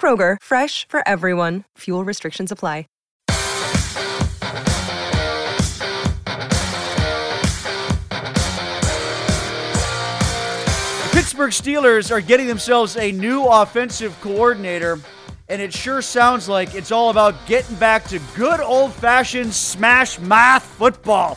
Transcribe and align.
Kroger, 0.00 0.38
fresh 0.42 0.88
for 0.88 1.06
everyone. 1.06 1.64
Fuel 1.76 2.06
restrictions 2.06 2.50
apply. 2.50 2.86
The 11.02 11.16
Pittsburgh 11.16 11.50
Steelers 11.50 12.10
are 12.10 12.20
getting 12.20 12.46
themselves 12.46 12.96
a 12.96 13.12
new 13.12 13.44
offensive 13.44 14.18
coordinator, 14.20 15.00
and 15.48 15.60
it 15.60 15.72
sure 15.72 16.00
sounds 16.02 16.48
like 16.48 16.74
it's 16.74 16.92
all 16.92 17.10
about 17.10 17.34
getting 17.46 17.76
back 17.76 18.04
to 18.04 18.20
good 18.34 18.60
old 18.60 18.92
fashioned 18.94 19.52
smash 19.52 20.18
mouth 20.20 20.62
football. 20.62 21.36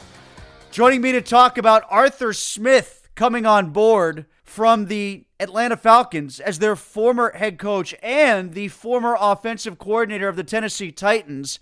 Joining 0.71 1.01
me 1.01 1.11
to 1.13 1.21
talk 1.21 1.57
about 1.57 1.83
Arthur 1.89 2.33
Smith 2.33 3.09
coming 3.15 3.45
on 3.45 3.71
board 3.71 4.25
from 4.43 4.85
the 4.85 5.25
Atlanta 5.43 5.77
Falcons 5.77 6.39
as 6.39 6.59
their 6.59 6.75
former 6.75 7.31
head 7.35 7.59
coach 7.59 7.93
and 8.01 8.53
the 8.53 8.69
former 8.69 9.15
offensive 9.19 9.77
coordinator 9.77 10.27
of 10.27 10.35
the 10.35 10.43
Tennessee 10.43 10.91
Titans. 10.91 11.59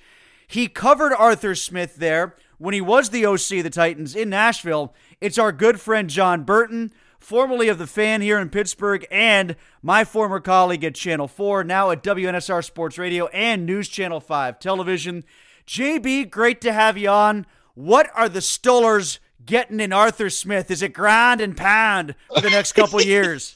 He 0.48 0.68
covered 0.68 1.14
Arthur 1.14 1.56
Smith 1.56 1.96
there 1.96 2.36
when 2.58 2.74
he 2.74 2.82
was 2.82 3.10
the 3.10 3.26
OC 3.26 3.52
of 3.58 3.64
the 3.64 3.70
Titans 3.70 4.16
in 4.16 4.30
Nashville. 4.30 4.94
It's 5.20 5.38
our 5.38 5.52
good 5.52 5.82
friend 5.82 6.10
Jon 6.10 6.44
Burton 6.44 6.94
formerly 7.22 7.70
of 7.70 7.78
the 7.78 7.88
fan 7.88 8.22
here 8.22 8.40
in 8.40 8.50
Pittsburgh, 8.50 9.06
and 9.12 9.56
my 9.82 10.04
former 10.04 10.40
colleague 10.40 10.84
at 10.84 10.96
Channel 10.96 11.28
4, 11.28 11.64
now 11.64 11.92
at 11.92 12.04
WNSR 12.04 12.64
Sports 12.64 12.98
Radio 12.98 13.28
and 13.28 13.66
News 13.66 13.88
Channel 13.88 14.20
5 14.20 14.60
television. 14.60 15.24
JB, 15.68 16.30
great 16.30 16.60
to 16.62 16.74
have 16.74 16.98
you 16.98 17.10
on. 17.10 17.46
What 17.76 18.10
are 18.16 18.28
the 18.28 18.40
Steelers 18.40 19.20
getting 19.46 19.80
in 19.80 19.94
Arthur 19.94 20.30
Smith? 20.30 20.70
Is 20.70 20.82
it 20.82 20.94
grind 20.94 21.40
and 21.40 21.56
pound 21.56 22.16
for 22.34 22.42
the 22.42 22.50
next 22.50 22.74
couple 22.74 23.02
years? 23.02 23.56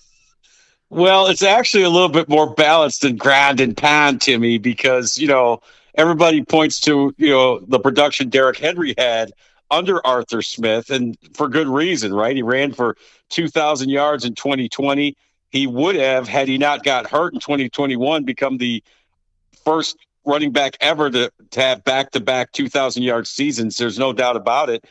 Well, 0.89 1.27
it's 1.27 1.43
actually 1.43 1.83
a 1.83 1.89
little 1.89 2.09
bit 2.09 2.29
more 2.29 2.53
balanced 2.53 3.01
than 3.01 3.15
grind 3.15 3.59
and 3.59 3.75
pound, 3.75 4.21
Timmy, 4.21 4.57
because, 4.57 5.17
you 5.17 5.27
know, 5.27 5.61
everybody 5.95 6.43
points 6.43 6.79
to, 6.81 7.13
you 7.17 7.29
know, 7.29 7.59
the 7.59 7.79
production 7.79 8.29
Derrick 8.29 8.57
Henry 8.57 8.93
had 8.97 9.31
under 9.71 10.05
Arthur 10.05 10.43
Smith, 10.43 10.91
and 10.91 11.17
for 11.33 11.47
good 11.47 11.67
reason, 11.67 12.13
right? 12.13 12.35
He 12.35 12.43
ran 12.43 12.71
for 12.71 12.95
2,000 13.29 13.89
yards 13.89 14.23
in 14.23 14.35
2020. 14.35 15.17
He 15.49 15.67
would 15.67 15.95
have, 15.95 16.27
had 16.27 16.47
he 16.47 16.57
not 16.59 16.83
got 16.83 17.09
hurt 17.09 17.33
in 17.33 17.39
2021, 17.39 18.23
become 18.23 18.57
the 18.57 18.83
first 19.63 19.97
running 20.23 20.51
back 20.51 20.77
ever 20.81 21.09
to, 21.09 21.31
to 21.51 21.61
have 21.61 21.83
back 21.83 22.11
to 22.11 22.19
back 22.19 22.51
2,000 22.51 23.01
yard 23.01 23.25
seasons. 23.25 23.77
There's 23.77 23.97
no 23.97 24.13
doubt 24.13 24.35
about 24.35 24.69
it. 24.69 24.85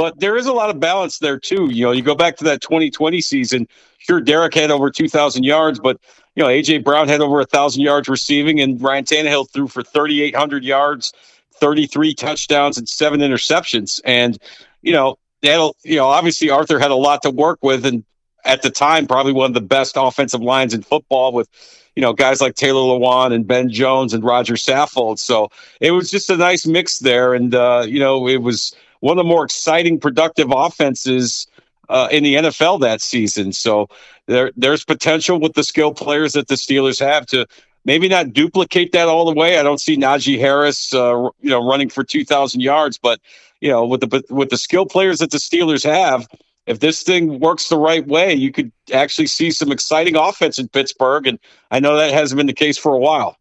But 0.00 0.18
there 0.18 0.38
is 0.38 0.46
a 0.46 0.52
lot 0.54 0.70
of 0.70 0.80
balance 0.80 1.18
there, 1.18 1.38
too. 1.38 1.68
You 1.70 1.84
know, 1.84 1.92
you 1.92 2.00
go 2.00 2.14
back 2.14 2.38
to 2.38 2.44
that 2.44 2.62
2020 2.62 3.20
season. 3.20 3.68
Sure, 3.98 4.18
Derrick 4.18 4.54
had 4.54 4.70
over 4.70 4.90
2,000 4.90 5.44
yards, 5.44 5.78
but, 5.78 6.00
you 6.34 6.42
know, 6.42 6.48
A.J. 6.48 6.78
Brown 6.78 7.06
had 7.06 7.20
over 7.20 7.36
1,000 7.36 7.82
yards 7.82 8.08
receiving, 8.08 8.62
and 8.62 8.80
Ryan 8.80 9.04
Tannehill 9.04 9.50
threw 9.50 9.68
for 9.68 9.82
3,800 9.82 10.64
yards 10.64 11.12
33 11.52 12.14
touchdowns 12.14 12.78
and 12.78 12.88
seven 12.88 13.20
interceptions. 13.20 14.00
And, 14.06 14.38
you 14.80 14.94
know, 14.94 15.18
that'll, 15.42 15.76
you 15.84 15.96
know, 15.96 16.06
obviously 16.06 16.48
Arthur 16.48 16.78
had 16.78 16.90
a 16.90 16.96
lot 16.96 17.20
to 17.24 17.30
work 17.30 17.58
with. 17.60 17.84
And 17.84 18.02
at 18.46 18.62
the 18.62 18.70
time, 18.70 19.06
probably 19.06 19.34
one 19.34 19.50
of 19.50 19.54
the 19.54 19.60
best 19.60 19.98
offensive 19.98 20.40
lines 20.40 20.72
in 20.72 20.80
football 20.80 21.34
with, 21.34 21.50
you 21.94 22.00
know, 22.00 22.14
guys 22.14 22.40
like 22.40 22.54
Taylor 22.54 22.80
Lewan 22.80 23.34
and 23.34 23.46
Ben 23.46 23.68
Jones 23.68 24.14
and 24.14 24.24
Roger 24.24 24.54
Saffold. 24.54 25.18
So 25.18 25.50
it 25.78 25.90
was 25.90 26.10
just 26.10 26.30
a 26.30 26.38
nice 26.38 26.64
mix 26.64 27.00
there. 27.00 27.34
And, 27.34 27.54
uh, 27.54 27.84
you 27.86 28.00
know, 28.00 28.26
it 28.26 28.38
was 28.38 28.74
one 29.00 29.18
of 29.18 29.24
the 29.24 29.28
more 29.28 29.44
exciting, 29.44 29.98
productive 29.98 30.52
offenses 30.54 31.46
uh, 31.88 32.08
in 32.10 32.22
the 32.22 32.34
NFL 32.36 32.80
that 32.80 33.00
season. 33.00 33.52
So 33.52 33.88
there, 34.26 34.52
there's 34.56 34.84
potential 34.84 35.40
with 35.40 35.54
the 35.54 35.64
skill 35.64 35.92
players 35.92 36.34
that 36.34 36.48
the 36.48 36.54
Steelers 36.54 37.00
have 37.00 37.26
to 37.26 37.46
maybe 37.84 38.08
not 38.08 38.32
duplicate 38.32 38.92
that 38.92 39.08
all 39.08 39.24
the 39.24 39.34
way. 39.34 39.58
I 39.58 39.62
don't 39.62 39.80
see 39.80 39.96
Najee 39.96 40.38
Harris, 40.38 40.94
uh, 40.94 41.28
you 41.40 41.50
know, 41.50 41.66
running 41.66 41.88
for 41.88 42.04
2,000 42.04 42.60
yards, 42.60 42.98
but 42.98 43.20
you 43.60 43.68
know, 43.68 43.84
with 43.84 44.00
the 44.00 44.24
with 44.30 44.50
the 44.50 44.56
skill 44.56 44.86
players 44.86 45.18
that 45.18 45.30
the 45.30 45.38
Steelers 45.38 45.84
have, 45.84 46.26
if 46.66 46.80
this 46.80 47.02
thing 47.02 47.40
works 47.40 47.68
the 47.68 47.76
right 47.76 48.06
way, 48.06 48.32
you 48.32 48.52
could 48.52 48.72
actually 48.92 49.26
see 49.26 49.50
some 49.50 49.72
exciting 49.72 50.16
offense 50.16 50.58
in 50.58 50.68
Pittsburgh. 50.68 51.26
And 51.26 51.38
I 51.70 51.80
know 51.80 51.96
that 51.96 52.12
hasn't 52.12 52.38
been 52.38 52.46
the 52.46 52.52
case 52.52 52.78
for 52.78 52.94
a 52.94 52.98
while. 52.98 53.36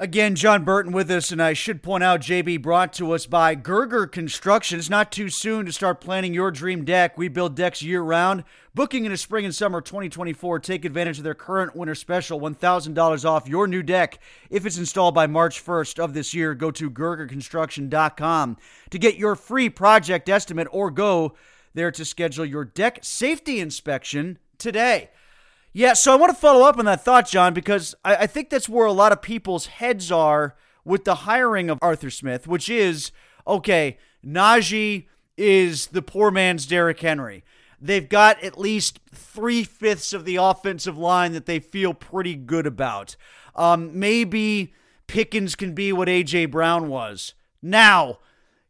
Again, 0.00 0.34
Jon 0.34 0.64
Burton 0.64 0.92
with 0.92 1.10
us, 1.10 1.30
and 1.30 1.42
I 1.42 1.52
should 1.52 1.82
point 1.82 2.02
out 2.02 2.22
JB 2.22 2.62
brought 2.62 2.94
to 2.94 3.12
us 3.12 3.26
by 3.26 3.54
Gerger 3.54 4.10
Construction. 4.10 4.78
It's 4.78 4.88
not 4.88 5.12
too 5.12 5.28
soon 5.28 5.66
to 5.66 5.72
start 5.74 6.00
planning 6.00 6.32
your 6.32 6.50
dream 6.50 6.86
deck. 6.86 7.18
We 7.18 7.28
build 7.28 7.54
decks 7.54 7.82
year 7.82 8.00
round. 8.00 8.44
Booking 8.74 9.04
in 9.04 9.12
the 9.12 9.18
spring 9.18 9.44
and 9.44 9.54
summer 9.54 9.82
2024, 9.82 10.58
take 10.60 10.86
advantage 10.86 11.18
of 11.18 11.24
their 11.24 11.34
current 11.34 11.76
winter 11.76 11.94
special 11.94 12.40
$1,000 12.40 13.24
off 13.26 13.46
your 13.46 13.66
new 13.66 13.82
deck 13.82 14.18
if 14.48 14.64
it's 14.64 14.78
installed 14.78 15.14
by 15.14 15.26
March 15.26 15.62
1st 15.62 15.98
of 15.98 16.14
this 16.14 16.32
year. 16.32 16.54
Go 16.54 16.70
to 16.70 16.90
GergerConstruction.com 16.90 18.56
to 18.88 18.98
get 18.98 19.18
your 19.18 19.36
free 19.36 19.68
project 19.68 20.30
estimate 20.30 20.68
or 20.70 20.90
go 20.90 21.34
there 21.74 21.90
to 21.90 22.06
schedule 22.06 22.46
your 22.46 22.64
deck 22.64 23.00
safety 23.02 23.60
inspection 23.60 24.38
today. 24.56 25.10
Yeah, 25.72 25.92
so 25.92 26.12
I 26.12 26.16
want 26.16 26.34
to 26.34 26.38
follow 26.38 26.66
up 26.66 26.78
on 26.78 26.84
that 26.86 27.04
thought, 27.04 27.28
John, 27.28 27.54
because 27.54 27.94
I, 28.04 28.16
I, 28.16 28.26
think 28.26 28.50
that's 28.50 28.68
where 28.68 28.86
a 28.86 28.92
lot 28.92 29.12
of 29.12 29.22
people's 29.22 29.66
heads 29.66 30.10
are 30.10 30.56
with 30.84 31.04
the 31.04 31.14
hiring 31.14 31.70
of 31.70 31.78
Arthur 31.80 32.10
Smith, 32.10 32.48
which 32.48 32.68
is 32.68 33.12
okay, 33.46 33.98
Najee 34.26 35.06
is 35.36 35.88
the 35.88 36.02
poor 36.02 36.30
man's 36.30 36.66
Derrick 36.66 37.00
Henry. 37.00 37.44
They've 37.80 38.08
got 38.08 38.42
at 38.42 38.58
least 38.58 39.00
three 39.12 39.64
fifths 39.64 40.12
of 40.12 40.24
the 40.24 40.36
offensive 40.36 40.98
line 40.98 41.32
that 41.32 41.46
they 41.46 41.60
feel 41.60 41.94
pretty 41.94 42.34
good 42.34 42.66
about. 42.66 43.16
Um, 43.54 43.98
maybe 43.98 44.74
Pickens 45.06 45.54
can 45.54 45.72
be 45.72 45.92
what 45.92 46.08
A.J. 46.08 46.46
Brown 46.46 46.88
was. 46.88 47.34
Now, 47.62 48.18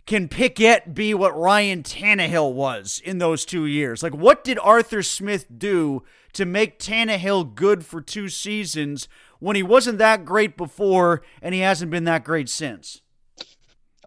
can 0.06 0.28
Pickett 0.28 0.94
be 0.94 1.12
what 1.14 1.36
Ryan 1.36 1.82
Tannehill 1.82 2.52
was 2.52 3.00
in 3.04 3.18
those 3.18 3.44
two 3.44 3.66
years? 3.66 4.02
Like, 4.02 4.14
what 4.14 4.44
did 4.44 4.58
Arthur 4.58 5.02
Smith 5.02 5.46
do 5.56 6.02
to 6.34 6.44
make 6.44 6.78
Tannehill 6.78 7.54
good 7.54 7.84
for 7.84 8.00
two 8.00 8.28
seasons 8.28 9.08
when 9.38 9.56
he 9.56 9.62
wasn't 9.62 9.98
that 9.98 10.24
great 10.24 10.56
before 10.56 11.22
and 11.42 11.54
he 11.54 11.60
hasn't 11.60 11.90
been 11.90 12.04
that 12.04 12.24
great 12.24 12.48
since? 12.48 13.02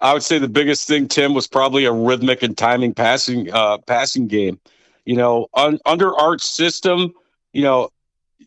I 0.02 0.14
would 0.14 0.24
say 0.24 0.38
the 0.38 0.50
biggest 0.50 0.88
thing, 0.88 1.08
Tim, 1.08 1.34
was 1.34 1.48
probably 1.48 1.86
a 1.86 1.94
rhythmic 1.94 2.44
and 2.44 2.58
timing 2.58 2.94
passing 2.94 3.52
uh, 3.52 3.78
passing 3.80 4.28
game. 4.28 4.60
You 5.06 5.16
know, 5.16 5.48
un- 5.54 5.80
under 5.86 6.14
Art's 6.14 6.50
system, 6.50 7.14
you 7.54 7.62
know, 7.62 7.90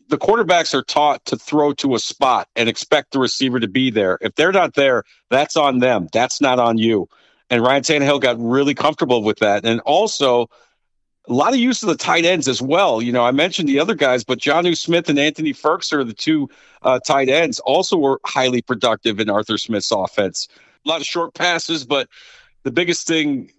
the 0.09 0.17
quarterbacks 0.17 0.73
are 0.73 0.83
taught 0.83 1.25
to 1.25 1.37
throw 1.37 1.73
to 1.73 1.95
a 1.95 1.99
spot 1.99 2.47
and 2.55 2.69
expect 2.69 3.11
the 3.11 3.19
receiver 3.19 3.59
to 3.59 3.67
be 3.67 3.89
there. 3.89 4.17
If 4.21 4.35
they're 4.35 4.51
not 4.51 4.75
there, 4.75 5.03
that's 5.29 5.57
on 5.57 5.79
them. 5.79 6.07
That's 6.13 6.39
not 6.41 6.59
on 6.59 6.77
you. 6.77 7.09
And 7.49 7.63
Ryan 7.63 7.83
Tannehill 7.83 8.21
got 8.21 8.37
really 8.39 8.73
comfortable 8.73 9.23
with 9.23 9.39
that. 9.39 9.65
And 9.65 9.79
also, 9.81 10.49
a 11.27 11.33
lot 11.33 11.53
of 11.53 11.59
use 11.59 11.83
of 11.83 11.89
the 11.89 11.95
tight 11.95 12.25
ends 12.25 12.47
as 12.47 12.61
well. 12.61 13.01
You 13.01 13.11
know, 13.11 13.23
I 13.23 13.31
mentioned 13.31 13.67
the 13.67 13.79
other 13.79 13.95
guys, 13.95 14.23
but 14.23 14.39
Jonnu 14.39 14.77
Smith 14.77 15.09
and 15.09 15.19
Anthony 15.19 15.53
Firkser, 15.53 16.05
the 16.05 16.13
two 16.13 16.49
uh, 16.83 16.99
tight 16.99 17.29
ends, 17.29 17.59
also 17.59 17.97
were 17.97 18.19
highly 18.25 18.61
productive 18.61 19.19
in 19.19 19.29
Arthur 19.29 19.57
Smith's 19.57 19.91
offense. 19.91 20.47
A 20.85 20.89
lot 20.89 21.01
of 21.01 21.07
short 21.07 21.33
passes, 21.33 21.85
but 21.85 22.07
the 22.63 22.71
biggest 22.71 23.07
thing 23.07 23.51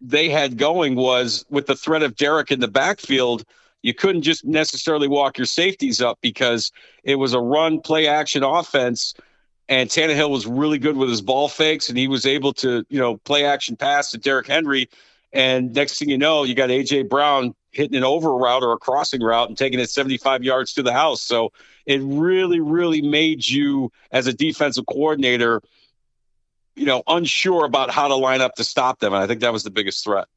they 0.00 0.28
had 0.28 0.58
going 0.58 0.96
was 0.96 1.44
with 1.50 1.66
the 1.66 1.76
threat 1.76 2.02
of 2.02 2.16
Derrick 2.16 2.50
in 2.50 2.60
the 2.60 2.68
backfield, 2.68 3.44
you 3.82 3.94
couldn't 3.94 4.22
just 4.22 4.44
necessarily 4.44 5.08
walk 5.08 5.38
your 5.38 5.46
safeties 5.46 6.00
up 6.00 6.18
because 6.20 6.72
it 7.04 7.16
was 7.16 7.32
a 7.32 7.40
run 7.40 7.80
play 7.80 8.06
action 8.06 8.42
offense 8.42 9.14
and 9.68 9.88
Tannehill 9.88 10.30
was 10.30 10.46
really 10.46 10.78
good 10.78 10.96
with 10.96 11.08
his 11.08 11.22
ball 11.22 11.48
fakes, 11.48 11.88
and 11.88 11.96
he 11.96 12.08
was 12.08 12.26
able 12.26 12.52
to, 12.54 12.84
you 12.90 12.98
know, 12.98 13.16
play 13.18 13.44
action 13.44 13.76
pass 13.76 14.10
to 14.10 14.18
Derrick 14.18 14.46
Henry. 14.46 14.88
And 15.34 15.74
next 15.74 15.98
thing 15.98 16.08
you 16.08 16.16
know, 16.16 16.44
you 16.44 16.54
got 16.54 16.70
AJ 16.70 17.08
Brown 17.08 17.54
hitting 17.72 17.96
an 17.96 18.04
over 18.04 18.34
route 18.34 18.62
or 18.62 18.72
a 18.72 18.78
crossing 18.78 19.20
route 19.20 19.48
and 19.48 19.58
taking 19.58 19.80
it 19.80 19.90
75 19.90 20.44
yards 20.44 20.72
to 20.74 20.82
the 20.82 20.92
house. 20.92 21.20
So 21.20 21.52
it 21.86 22.00
really, 22.02 22.60
really 22.60 23.02
made 23.02 23.46
you 23.46 23.90
as 24.12 24.28
a 24.28 24.32
defensive 24.32 24.86
coordinator, 24.86 25.60
you 26.76 26.86
know, 26.86 27.02
unsure 27.08 27.64
about 27.64 27.90
how 27.90 28.06
to 28.06 28.14
line 28.14 28.40
up 28.40 28.54
to 28.54 28.64
stop 28.64 29.00
them. 29.00 29.12
And 29.12 29.22
I 29.22 29.26
think 29.26 29.40
that 29.40 29.52
was 29.52 29.64
the 29.64 29.70
biggest 29.70 30.04
threat. 30.04 30.28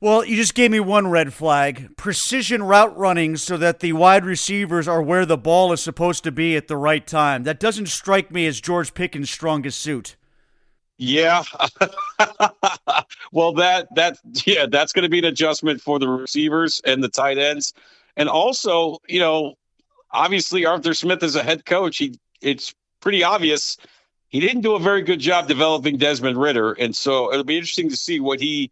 Well, 0.00 0.24
you 0.24 0.36
just 0.36 0.54
gave 0.54 0.70
me 0.70 0.80
one 0.80 1.08
red 1.08 1.32
flag 1.32 1.96
precision 1.96 2.62
route 2.62 2.96
running 2.96 3.36
so 3.36 3.56
that 3.56 3.80
the 3.80 3.92
wide 3.94 4.24
receivers 4.24 4.86
are 4.86 5.02
where 5.02 5.26
the 5.26 5.38
ball 5.38 5.72
is 5.72 5.80
supposed 5.80 6.22
to 6.24 6.32
be 6.32 6.56
at 6.56 6.68
the 6.68 6.76
right 6.76 7.04
time. 7.04 7.42
That 7.42 7.58
doesn't 7.58 7.86
strike 7.86 8.30
me 8.30 8.46
as 8.46 8.60
George 8.60 8.94
Pickens' 8.94 9.30
strongest 9.30 9.80
suit. 9.80 10.14
Yeah. 10.96 11.42
well, 13.32 13.52
that 13.54 13.88
that 13.94 14.18
yeah, 14.46 14.66
that's 14.66 14.92
going 14.92 15.04
to 15.04 15.08
be 15.08 15.18
an 15.18 15.24
adjustment 15.24 15.80
for 15.80 15.98
the 15.98 16.08
receivers 16.08 16.80
and 16.84 17.02
the 17.02 17.08
tight 17.08 17.38
ends, 17.38 17.72
and 18.16 18.28
also, 18.28 18.98
you 19.08 19.20
know, 19.20 19.54
obviously 20.10 20.66
Arthur 20.66 20.94
Smith 20.94 21.22
is 21.22 21.36
a 21.36 21.42
head 21.42 21.64
coach. 21.64 21.98
He 21.98 22.18
it's 22.40 22.74
pretty 23.00 23.22
obvious 23.22 23.76
he 24.28 24.40
didn't 24.40 24.62
do 24.62 24.74
a 24.74 24.80
very 24.80 25.02
good 25.02 25.20
job 25.20 25.46
developing 25.46 25.96
Desmond 25.96 26.36
Ridder, 26.36 26.72
and 26.72 26.94
so 26.96 27.32
it'll 27.32 27.44
be 27.44 27.56
interesting 27.56 27.88
to 27.90 27.96
see 27.96 28.18
what 28.18 28.40
he 28.40 28.70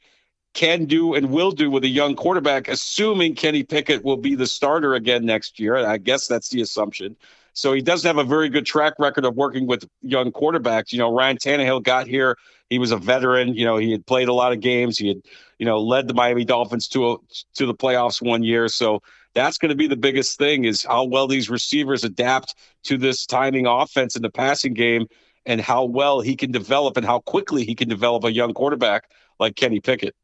can 0.55 0.85
do 0.85 1.15
and 1.15 1.31
will 1.31 1.53
do 1.53 1.71
with 1.71 1.85
a 1.85 1.89
young 1.89 2.15
quarterback, 2.15 2.69
assuming 2.69 3.35
Kenny 3.35 3.63
Pickett 3.63 4.05
will 4.05 4.17
be 4.17 4.35
the 4.35 4.47
starter 4.47 4.95
again 4.95 5.25
next 5.25 5.59
year. 5.59 5.77
I 5.77 5.99
guess 5.99 6.27
that's 6.27 6.49
the 6.49 6.61
assumption. 6.61 7.17
So 7.55 7.73
he 7.73 7.83
does 7.83 8.03
have 8.05 8.19
a 8.19 8.25
very 8.25 8.49
good 8.49 8.65
track 8.65 8.95
record 8.99 9.25
of 9.25 9.35
working 9.35 9.67
with 9.67 9.89
young 10.01 10.33
quarterbacks. 10.33 10.93
You 10.93 10.99
know, 10.99 11.13
Ryan 11.13 11.37
Tannehill 11.37 11.83
got 11.83 12.07
here. 12.07 12.37
He 12.71 12.79
was 12.79 12.91
a 12.91 12.97
veteran. 12.97 13.55
You 13.55 13.65
know, 13.65 13.77
he 13.77 13.93
had 13.93 14.07
played 14.07 14.29
a 14.29 14.33
lot 14.33 14.53
of 14.53 14.61
games. 14.61 14.97
He 14.97 15.09
had, 15.09 15.19
you 15.59 15.67
know, 15.67 15.81
led 15.81 16.09
the 16.09 16.15
Miami 16.15 16.45
Dolphins 16.45 16.89
to 16.89 17.13
a, 17.13 17.17
to 17.55 17.67
the 17.67 17.75
playoffs 17.75 18.23
one 18.23 18.43
year. 18.43 18.69
So 18.69 19.03
that's 19.35 19.59
going 19.59 19.71
to 19.71 19.75
be 19.75 19.87
the 19.87 19.97
biggest 19.97 20.39
thing 20.39 20.65
is 20.65 20.85
how 20.85 21.05
well 21.05 21.27
these 21.27 21.51
receivers 21.51 22.05
adapt 22.05 22.55
to 22.85 22.97
this 22.97 23.27
timing 23.27 23.67
offense 23.67 24.17
in 24.17 24.23
the 24.23 24.31
passing 24.31 24.75
game 24.75 25.07
and 25.47 25.61
how 25.61 25.85
well 25.85 26.21
he 26.21 26.37
can 26.37 26.53
develop 26.53 26.97
and 26.97 27.05
how 27.05 27.21
quickly 27.21 27.65
he 27.65 27.75
can 27.75 27.89
develop 27.89 28.25
a 28.25 28.33
young 28.33 28.55
quarterback 28.55 29.11
like 29.39 29.57
Kenny 29.57 29.81
Pickett. 29.81 30.15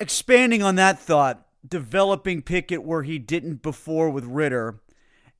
Expanding 0.00 0.62
on 0.62 0.76
that 0.76 0.98
thought, 0.98 1.46
developing 1.66 2.42
Pickett 2.42 2.82
where 2.82 3.02
he 3.02 3.18
didn't 3.18 3.62
before 3.62 4.10
with 4.10 4.24
Ridder 4.24 4.80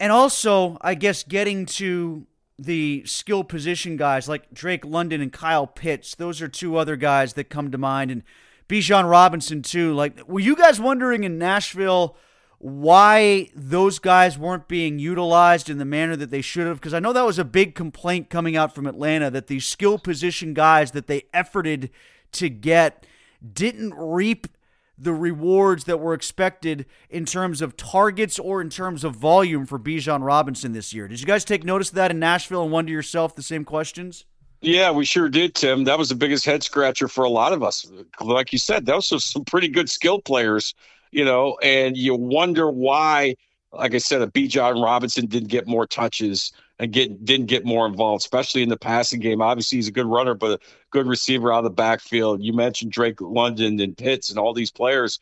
and 0.00 0.12
also, 0.12 0.78
I 0.80 0.94
guess 0.94 1.22
getting 1.22 1.66
to 1.66 2.26
the 2.58 3.04
skill 3.06 3.44
position 3.44 3.96
guys 3.96 4.28
like 4.28 4.52
Drake 4.52 4.84
London 4.84 5.20
and 5.20 5.32
Kyle 5.32 5.66
Pitts, 5.66 6.14
those 6.14 6.42
are 6.42 6.48
two 6.48 6.76
other 6.76 6.96
guys 6.96 7.34
that 7.34 7.44
come 7.44 7.70
to 7.70 7.78
mind, 7.78 8.10
and 8.10 8.22
Bijan 8.68 9.08
Robinson 9.08 9.62
too. 9.62 9.94
Like, 9.94 10.26
were 10.28 10.40
you 10.40 10.56
guys 10.56 10.80
wondering 10.80 11.24
in 11.24 11.38
Nashville 11.38 12.16
why 12.58 13.48
those 13.54 14.00
guys 14.00 14.36
weren't 14.36 14.66
being 14.66 14.98
utilized 14.98 15.70
in 15.70 15.78
the 15.78 15.84
manner 15.84 16.16
that 16.16 16.30
they 16.30 16.42
should 16.42 16.66
have? 16.66 16.80
Because 16.80 16.94
I 16.94 17.00
know 17.00 17.12
that 17.12 17.24
was 17.24 17.38
a 17.38 17.44
big 17.44 17.74
complaint 17.74 18.30
coming 18.30 18.56
out 18.56 18.74
from 18.74 18.86
Atlanta 18.86 19.30
that 19.30 19.46
these 19.46 19.66
skill 19.66 19.98
position 19.98 20.54
guys 20.54 20.90
that 20.90 21.06
they 21.06 21.22
efforted 21.32 21.90
to 22.32 22.48
get 22.48 23.06
didn't 23.52 23.94
reap 23.94 24.48
the 24.98 25.12
rewards 25.12 25.84
that 25.84 26.00
were 26.00 26.12
expected 26.12 26.86
in 27.08 27.24
terms 27.24 27.62
of 27.62 27.76
targets 27.76 28.38
or 28.38 28.60
in 28.60 28.68
terms 28.68 29.04
of 29.04 29.14
volume 29.14 29.64
for 29.64 29.78
Bijan 29.78 30.24
Robinson 30.24 30.72
this 30.72 30.92
year. 30.92 31.06
Did 31.06 31.20
you 31.20 31.26
guys 31.26 31.44
take 31.44 31.64
notice 31.64 31.90
of 31.90 31.94
that 31.96 32.10
in 32.10 32.18
Nashville 32.18 32.64
and 32.64 32.72
wonder 32.72 32.92
yourself 32.92 33.36
the 33.36 33.42
same 33.42 33.64
questions? 33.64 34.24
Yeah, 34.60 34.90
we 34.90 35.04
sure 35.04 35.28
did, 35.28 35.54
Tim. 35.54 35.84
That 35.84 35.98
was 35.98 36.08
the 36.08 36.16
biggest 36.16 36.44
head 36.44 36.64
scratcher 36.64 37.06
for 37.06 37.24
a 37.24 37.30
lot 37.30 37.52
of 37.52 37.62
us. 37.62 37.88
Like 38.20 38.52
you 38.52 38.58
said, 38.58 38.86
those 38.86 39.12
are 39.12 39.20
some 39.20 39.44
pretty 39.44 39.68
good 39.68 39.88
skill 39.88 40.20
players, 40.20 40.74
you 41.12 41.24
know, 41.24 41.56
and 41.62 41.96
you 41.96 42.16
wonder 42.16 42.68
why, 42.68 43.36
like 43.72 43.94
I 43.94 43.98
said, 43.98 44.20
a 44.20 44.26
Bijan 44.26 44.82
Robinson 44.82 45.26
didn't 45.26 45.48
get 45.48 45.68
more 45.68 45.86
touches 45.86 46.52
and 46.78 46.92
get 46.92 47.24
didn't 47.24 47.46
get 47.46 47.64
more 47.64 47.86
involved, 47.86 48.22
especially 48.22 48.62
in 48.62 48.68
the 48.68 48.76
passing 48.76 49.20
game. 49.20 49.42
Obviously, 49.42 49.78
he's 49.78 49.88
a 49.88 49.92
good 49.92 50.06
runner, 50.06 50.34
but 50.34 50.60
a 50.60 50.64
good 50.90 51.06
receiver 51.06 51.52
out 51.52 51.58
of 51.58 51.64
the 51.64 51.70
backfield. 51.70 52.42
You 52.42 52.52
mentioned 52.52 52.92
Drake 52.92 53.20
London 53.20 53.80
and 53.80 53.96
Pitts 53.96 54.30
and 54.30 54.38
all 54.38 54.54
these 54.54 54.70
players. 54.70 55.18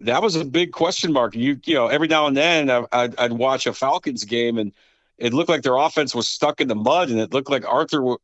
That 0.00 0.22
was 0.22 0.36
a 0.36 0.44
big 0.44 0.72
question 0.72 1.12
mark. 1.12 1.34
You 1.34 1.58
you 1.64 1.74
know, 1.74 1.88
every 1.88 2.08
now 2.08 2.26
and 2.26 2.36
then 2.36 2.70
I'd, 2.70 3.18
I'd 3.18 3.32
watch 3.32 3.66
a 3.66 3.72
Falcons 3.72 4.24
game 4.24 4.58
and 4.58 4.72
it 5.18 5.32
looked 5.32 5.48
like 5.48 5.62
their 5.62 5.76
offense 5.76 6.14
was 6.14 6.28
stuck 6.28 6.60
in 6.60 6.68
the 6.68 6.74
mud, 6.74 7.10
and 7.10 7.20
it 7.20 7.32
looked 7.32 7.50
like 7.50 7.64
Arthur 7.66 8.16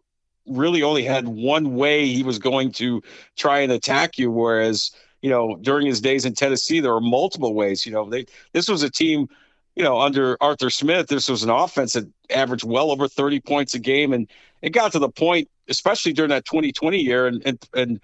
really 0.46 0.82
only 0.82 1.04
had 1.04 1.28
one 1.28 1.76
way 1.76 2.06
he 2.06 2.22
was 2.22 2.38
going 2.38 2.72
to 2.72 3.02
try 3.36 3.60
and 3.60 3.70
attack 3.70 4.18
you, 4.18 4.30
whereas 4.30 4.90
you 5.22 5.30
know 5.30 5.56
during 5.60 5.86
his 5.86 6.00
days 6.00 6.24
in 6.24 6.34
Tennessee 6.34 6.80
there 6.80 6.92
were 6.92 7.00
multiple 7.00 7.54
ways. 7.54 7.86
You 7.86 7.92
know, 7.92 8.08
they 8.08 8.26
this 8.52 8.68
was 8.68 8.82
a 8.82 8.90
team 8.90 9.28
you 9.76 9.84
know, 9.84 10.00
under 10.00 10.36
Arthur 10.40 10.70
Smith, 10.70 11.08
this 11.08 11.28
was 11.28 11.42
an 11.42 11.50
offense 11.50 11.94
that 11.94 12.08
averaged 12.30 12.64
well 12.64 12.90
over 12.90 13.08
30 13.08 13.40
points 13.40 13.74
a 13.74 13.78
game. 13.78 14.12
And 14.12 14.28
it 14.62 14.70
got 14.70 14.92
to 14.92 14.98
the 14.98 15.08
point, 15.08 15.48
especially 15.68 16.12
during 16.12 16.30
that 16.30 16.44
2020 16.44 16.98
year 16.98 17.26
and, 17.26 17.42
and, 17.46 17.68
and, 17.74 18.00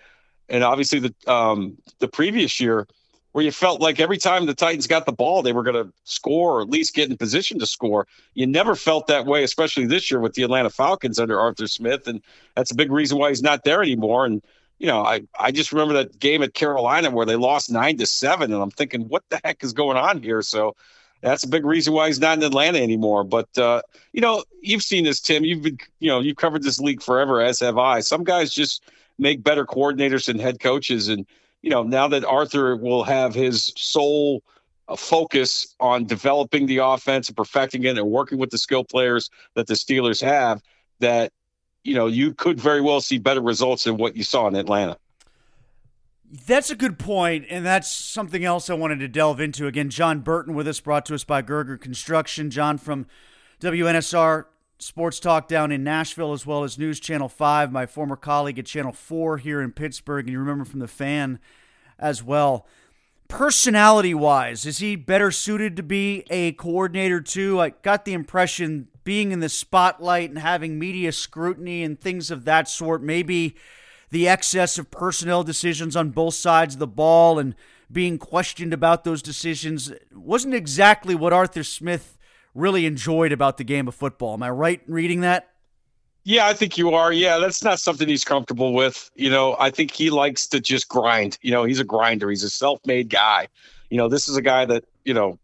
and 0.48 0.64
obviously 0.64 1.00
the, 1.00 1.14
um, 1.26 1.76
the 1.98 2.08
previous 2.08 2.60
year 2.60 2.86
where 3.32 3.44
you 3.44 3.52
felt 3.52 3.82
like 3.82 4.00
every 4.00 4.16
time 4.16 4.46
the 4.46 4.54
Titans 4.54 4.86
got 4.86 5.04
the 5.04 5.12
ball, 5.12 5.42
they 5.42 5.52
were 5.52 5.62
going 5.62 5.84
to 5.84 5.92
score 6.04 6.58
or 6.58 6.62
at 6.62 6.70
least 6.70 6.94
get 6.94 7.10
in 7.10 7.18
position 7.18 7.58
to 7.58 7.66
score. 7.66 8.06
You 8.32 8.46
never 8.46 8.74
felt 8.74 9.08
that 9.08 9.26
way, 9.26 9.42
especially 9.42 9.84
this 9.84 10.10
year 10.10 10.20
with 10.20 10.32
the 10.32 10.42
Atlanta 10.42 10.70
Falcons 10.70 11.19
under 11.19 11.38
Arthur 11.38 11.66
Smith. 11.66 12.08
And 12.08 12.22
that's 12.54 12.70
a 12.70 12.74
big 12.74 12.90
reason 12.90 13.19
why 13.19 13.28
he's 13.28 13.42
not 13.42 13.62
there 13.64 13.82
anymore. 13.82 14.24
And, 14.24 14.42
you 14.78 14.86
know, 14.86 15.04
I, 15.04 15.20
I 15.38 15.50
just 15.50 15.72
remember 15.72 15.92
that 15.94 16.19
game 16.19 16.42
at 16.42 16.54
Carolina 16.54 17.10
where 17.10 17.26
they 17.26 17.36
lost 17.36 17.70
nine 17.70 17.98
to 17.98 18.06
seven, 18.06 18.54
and 18.54 18.62
I'm 18.62 18.70
thinking, 18.70 19.02
what 19.02 19.22
the 19.28 19.38
heck 19.44 19.62
is 19.62 19.74
going 19.74 19.98
on 19.98 20.22
here? 20.22 20.40
So 20.40 20.74
that's 21.22 21.44
a 21.44 21.48
big 21.48 21.64
reason 21.64 21.92
why 21.92 22.06
he's 22.06 22.20
not 22.20 22.38
in 22.38 22.44
Atlanta 22.44 22.80
anymore. 22.80 23.24
But 23.24 23.56
uh, 23.58 23.82
you 24.12 24.20
know, 24.20 24.44
you've 24.60 24.82
seen 24.82 25.04
this, 25.04 25.20
Tim. 25.20 25.44
You've 25.44 25.62
been, 25.62 25.78
you 25.98 26.08
know, 26.08 26.20
you've 26.20 26.36
covered 26.36 26.62
this 26.62 26.78
league 26.78 27.02
forever, 27.02 27.40
as 27.40 27.60
have 27.60 27.78
I. 27.78 28.00
Some 28.00 28.24
guys 28.24 28.52
just 28.52 28.84
make 29.18 29.42
better 29.42 29.64
coordinators 29.64 30.28
and 30.28 30.40
head 30.40 30.60
coaches, 30.60 31.08
and 31.08 31.26
you 31.62 31.70
know, 31.70 31.82
now 31.82 32.08
that 32.08 32.24
Arthur 32.24 32.76
will 32.76 33.04
have 33.04 33.34
his 33.34 33.72
sole 33.76 34.42
uh, 34.88 34.96
focus 34.96 35.74
on 35.80 36.04
developing 36.04 36.66
the 36.66 36.78
offense 36.78 37.28
and 37.28 37.36
perfecting 37.36 37.84
it, 37.84 37.98
and 37.98 38.06
working 38.06 38.38
with 38.38 38.50
the 38.50 38.58
skill 38.58 38.84
players 38.84 39.30
that 39.54 39.66
the 39.66 39.74
Steelers 39.74 40.22
have, 40.22 40.62
that 41.00 41.32
you 41.82 41.94
know, 41.94 42.08
you 42.08 42.34
could 42.34 42.60
very 42.60 42.80
well 42.80 43.00
see 43.00 43.19
better 43.19 43.40
results 43.40 43.84
than 43.84 43.96
what 43.96 44.17
you 44.17 44.24
saw 44.24 44.48
in 44.48 44.56
Atlanta. 44.56 44.98
That's 46.30 46.70
a 46.70 46.76
good 46.76 46.98
point, 46.98 47.46
and 47.48 47.64
that's 47.64 47.88
something 47.88 48.44
else 48.44 48.68
I 48.68 48.74
wanted 48.74 48.98
to 48.98 49.08
delve 49.08 49.40
into. 49.40 49.66
Again, 49.66 49.90
Jon 49.90 50.20
Burton 50.20 50.54
with 50.54 50.66
us, 50.66 50.80
brought 50.80 51.06
to 51.06 51.14
us 51.14 51.22
by 51.22 51.40
Gerger 51.40 51.80
Construction. 51.80 52.50
John 52.50 52.78
from 52.78 53.06
WNSR 53.60 54.46
Sports 54.78 55.20
Talk 55.20 55.46
down 55.46 55.70
in 55.70 55.84
Nashville, 55.84 56.32
as 56.32 56.44
well 56.44 56.64
as 56.64 56.78
News 56.78 56.98
Channel 56.98 57.28
5, 57.28 57.70
my 57.70 57.86
former 57.86 58.16
colleague 58.16 58.58
at 58.58 58.66
Channel 58.66 58.92
4 58.92 59.38
here 59.38 59.62
in 59.62 59.70
Pittsburgh, 59.70 60.26
and 60.26 60.32
you 60.32 60.40
remember 60.40 60.64
from 60.64 60.80
the 60.80 60.88
fan 60.88 61.38
as 61.98 62.22
well. 62.22 62.66
Personality 63.28 64.14
wise, 64.14 64.66
is 64.66 64.78
he 64.78 64.96
better 64.96 65.30
suited 65.30 65.76
to 65.76 65.82
be 65.82 66.24
a 66.28 66.52
coordinator 66.52 67.20
too? 67.20 67.60
I 67.60 67.70
got 67.70 68.04
the 68.04 68.12
impression 68.12 68.88
being 69.04 69.32
in 69.32 69.40
the 69.40 69.48
spotlight 69.48 70.28
and 70.30 70.38
having 70.38 70.78
media 70.78 71.12
scrutiny 71.12 71.82
and 71.82 72.00
things 72.00 72.30
of 72.30 72.44
that 72.44 72.68
sort, 72.68 73.02
maybe 73.02 73.56
the 74.10 74.29
excess 74.29 74.79
of 74.79 74.91
personnel 74.91 75.43
decisions 75.43 75.96
on 75.96 76.10
both 76.10 76.34
sides 76.34 76.75
of 76.75 76.79
the 76.79 76.86
ball 76.86 77.39
and 77.39 77.55
being 77.91 78.19
questioned 78.19 78.72
about 78.72 79.05
those 79.05 79.22
decisions 79.22 79.93
wasn't 80.13 80.55
exactly 80.55 81.15
what 81.15 81.32
Arthur 81.32 81.63
Smith 81.63 82.17
really 82.55 82.86
enjoyed 82.86 83.32
about 83.32 83.56
the 83.56 83.65
game 83.65 83.86
of 83.89 83.94
football. 83.94 84.34
Am 84.34 84.43
I 84.43 84.51
right 84.51 84.81
in 84.86 84.94
reading 84.94 85.20
that? 85.20 85.51
Yeah, 86.25 86.46
I 86.46 86.55
think 86.55 86.77
you 86.77 86.94
are. 86.94 87.13
Yeah, 87.13 87.39
that's 87.39 87.63
not 87.63 87.79
something 87.79 88.08
he's 88.08 88.25
comfortable 88.25 88.72
with. 88.72 89.10
You 89.15 89.31
know, 89.31 89.56
I 89.58 89.70
think 89.70 89.93
he 89.93 90.10
likes 90.10 90.46
to 90.48 90.60
just 90.60 90.89
grind. 90.89 91.39
You 91.43 91.53
know, 91.53 91.65
he's 91.65 91.79
a 91.79 91.84
grinder. 91.84 92.31
He's 92.31 92.43
a 92.43 92.51
self-made 92.51 93.10
guy. 93.10 93.48
You 93.91 93.98
know, 93.98 94.08
this 94.08 94.29
is 94.29 94.36
a 94.36 94.43
guy 94.43 94.65
that, 94.65 94.84
you 95.05 95.15
know, 95.15 95.39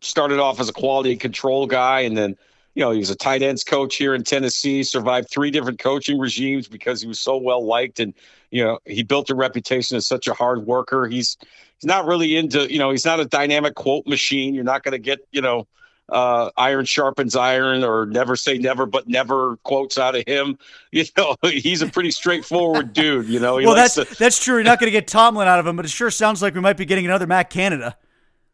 started 0.00 0.40
off 0.40 0.58
as 0.58 0.68
a 0.68 0.72
quality 0.72 1.16
control 1.16 1.66
guy 1.66 2.00
and 2.00 2.16
then– 2.16 2.36
you 2.74 2.82
know, 2.82 2.90
he 2.90 2.98
was 2.98 3.10
a 3.10 3.14
tight 3.14 3.42
ends 3.42 3.62
coach 3.62 3.96
here 3.96 4.14
in 4.14 4.24
Tennessee, 4.24 4.82
survived 4.82 5.30
three 5.30 5.50
different 5.50 5.78
coaching 5.78 6.18
regimes 6.18 6.66
because 6.66 7.00
he 7.00 7.06
was 7.06 7.20
so 7.20 7.36
well 7.36 7.64
liked. 7.64 8.00
And, 8.00 8.12
you 8.50 8.64
know, 8.64 8.78
he 8.84 9.02
built 9.02 9.30
a 9.30 9.34
reputation 9.34 9.96
as 9.96 10.06
such 10.06 10.26
a 10.26 10.34
hard 10.34 10.66
worker. 10.66 11.06
He's, 11.06 11.36
he's 11.78 11.86
not 11.86 12.06
really 12.06 12.36
into, 12.36 12.70
you 12.72 12.78
know, 12.78 12.90
he's 12.90 13.04
not 13.04 13.20
a 13.20 13.24
dynamic 13.24 13.76
quote 13.76 14.06
machine. 14.06 14.54
You're 14.54 14.64
not 14.64 14.82
going 14.82 14.92
to 14.92 14.98
get, 14.98 15.20
you 15.30 15.40
know, 15.40 15.68
uh, 16.08 16.50
iron 16.56 16.84
sharpens 16.84 17.34
iron 17.34 17.82
or 17.82 18.06
never 18.06 18.36
say 18.36 18.58
never, 18.58 18.86
but 18.86 19.08
never 19.08 19.56
quotes 19.58 19.96
out 19.96 20.14
of 20.14 20.24
him. 20.26 20.58
You 20.94 21.02
know, 21.16 21.34
he's 21.42 21.82
a 21.82 21.88
pretty 21.88 22.12
straightforward 22.12 22.92
dude, 22.92 23.26
you 23.26 23.40
know, 23.40 23.56
well, 23.56 23.74
that's, 23.74 23.94
to, 23.94 24.04
that's 24.16 24.38
true. 24.38 24.54
You're 24.54 24.62
not 24.62 24.78
going 24.78 24.86
to 24.86 24.92
get 24.92 25.08
Tomlin 25.08 25.48
out 25.48 25.58
of 25.58 25.66
him, 25.66 25.74
but 25.74 25.84
it 25.84 25.88
sure 25.88 26.08
sounds 26.08 26.40
like 26.40 26.54
we 26.54 26.60
might 26.60 26.76
be 26.76 26.84
getting 26.84 27.04
another 27.04 27.26
Matt 27.26 27.50
Canada. 27.50 27.96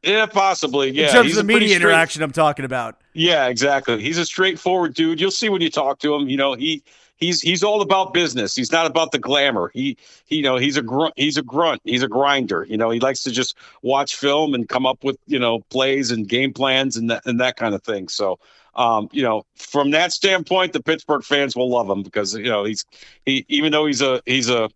Yeah, 0.03 0.27
possibly. 0.27 0.91
Yeah, 0.91 1.07
in 1.07 1.13
terms 1.13 1.31
of 1.33 1.37
the 1.37 1.45
media 1.45 1.77
interaction, 1.77 2.23
I'm 2.23 2.33
talking 2.33 2.65
about. 2.65 3.01
Yeah, 3.13 3.49
exactly. 3.49 4.01
He's 4.01 4.19
a 4.19 4.25
straightforward 4.25 4.95
dude. 4.95 5.21
You'll 5.21 5.31
see 5.31 5.49
when 5.49 5.61
you 5.61 5.71
talk 5.71 5.99
to 6.01 6.15
him. 6.15 6.29
You 6.29 6.37
know, 6.37 6.55
he 6.55 6.83
he's 7.17 7.43
he's 7.43 7.63
all 7.63 7.83
about 7.83 8.15
business. 8.15 8.57
He's 8.57 8.73
not 8.73 8.87
about 8.87 9.13
the 9.13 9.19
glamour. 9.19 9.71
He, 9.75 9.97
he 10.25 10.37
you 10.37 10.43
know 10.43 10.57
he's 10.57 10.77
a 10.77 10.83
grunt. 10.83 11.15
He's 11.17 11.37
a 11.37 11.43
grunt. 11.43 11.83
He's 11.85 12.03
a 12.03 12.09
grinder. 12.09 12.65
You 12.69 12.79
know, 12.79 12.91
he 12.91 12.99
likes 12.99 13.23
to 13.25 13.31
just 13.31 13.57
watch 13.83 14.17
film 14.17 14.55
and 14.55 14.69
come 14.69 14.87
up 14.87 15.05
with 15.05 15.19
you 15.27 15.39
know 15.39 15.61
plays 15.71 16.11
and 16.11 16.27
game 16.27 16.53
plans 16.53 16.97
and 16.97 17.11
that 17.11 17.27
and 17.27 17.39
that 17.41 17.57
kind 17.57 17.75
of 17.75 17.83
thing. 17.83 18.09
So. 18.09 18.39
Um, 18.77 19.09
you 19.11 19.25
know, 19.25 19.43
from 19.57 19.91
that 19.91 20.13
standpoint, 20.13 20.73
the 20.73 20.81
Pittsburgh 20.81 21.25
fans 21.25 21.57
will 21.57 21.69
love 21.69 21.91
him 21.91 22.05
because 22.05 22.37
you 22.37 22.45
know 22.45 22.63
he's 22.63 22.85
he 23.27 23.45
even 23.49 23.73
though 23.73 23.85
he's 23.85 24.01
a 24.01 24.23
he's 24.27 24.49
a 24.49 24.71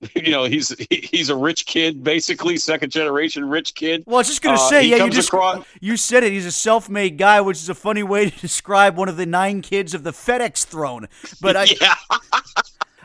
you 0.14 0.30
know 0.30 0.44
he's 0.44 0.74
he's 0.90 1.28
a 1.28 1.36
rich 1.36 1.66
kid 1.66 2.02
basically 2.02 2.56
second 2.56 2.90
generation 2.90 3.44
rich 3.44 3.74
kid. 3.74 4.02
Well 4.06 4.16
i 4.16 4.20
was 4.20 4.28
just 4.28 4.42
gonna 4.42 4.54
uh, 4.56 4.68
say 4.68 4.86
yeah 4.86 5.04
you 5.04 5.10
just 5.10 5.28
across- 5.28 5.64
you 5.80 5.96
said 5.96 6.24
it 6.24 6.32
he's 6.32 6.46
a 6.46 6.52
self-made 6.52 7.18
guy 7.18 7.40
which 7.40 7.58
is 7.58 7.68
a 7.68 7.74
funny 7.74 8.02
way 8.02 8.30
to 8.30 8.40
describe 8.40 8.96
one 8.96 9.08
of 9.08 9.16
the 9.16 9.26
nine 9.26 9.60
kids 9.60 9.92
of 9.94 10.02
the 10.02 10.12
fedex 10.12 10.64
throne. 10.64 11.08
But 11.40 11.56
i 11.56 11.64
yeah. 11.80 11.94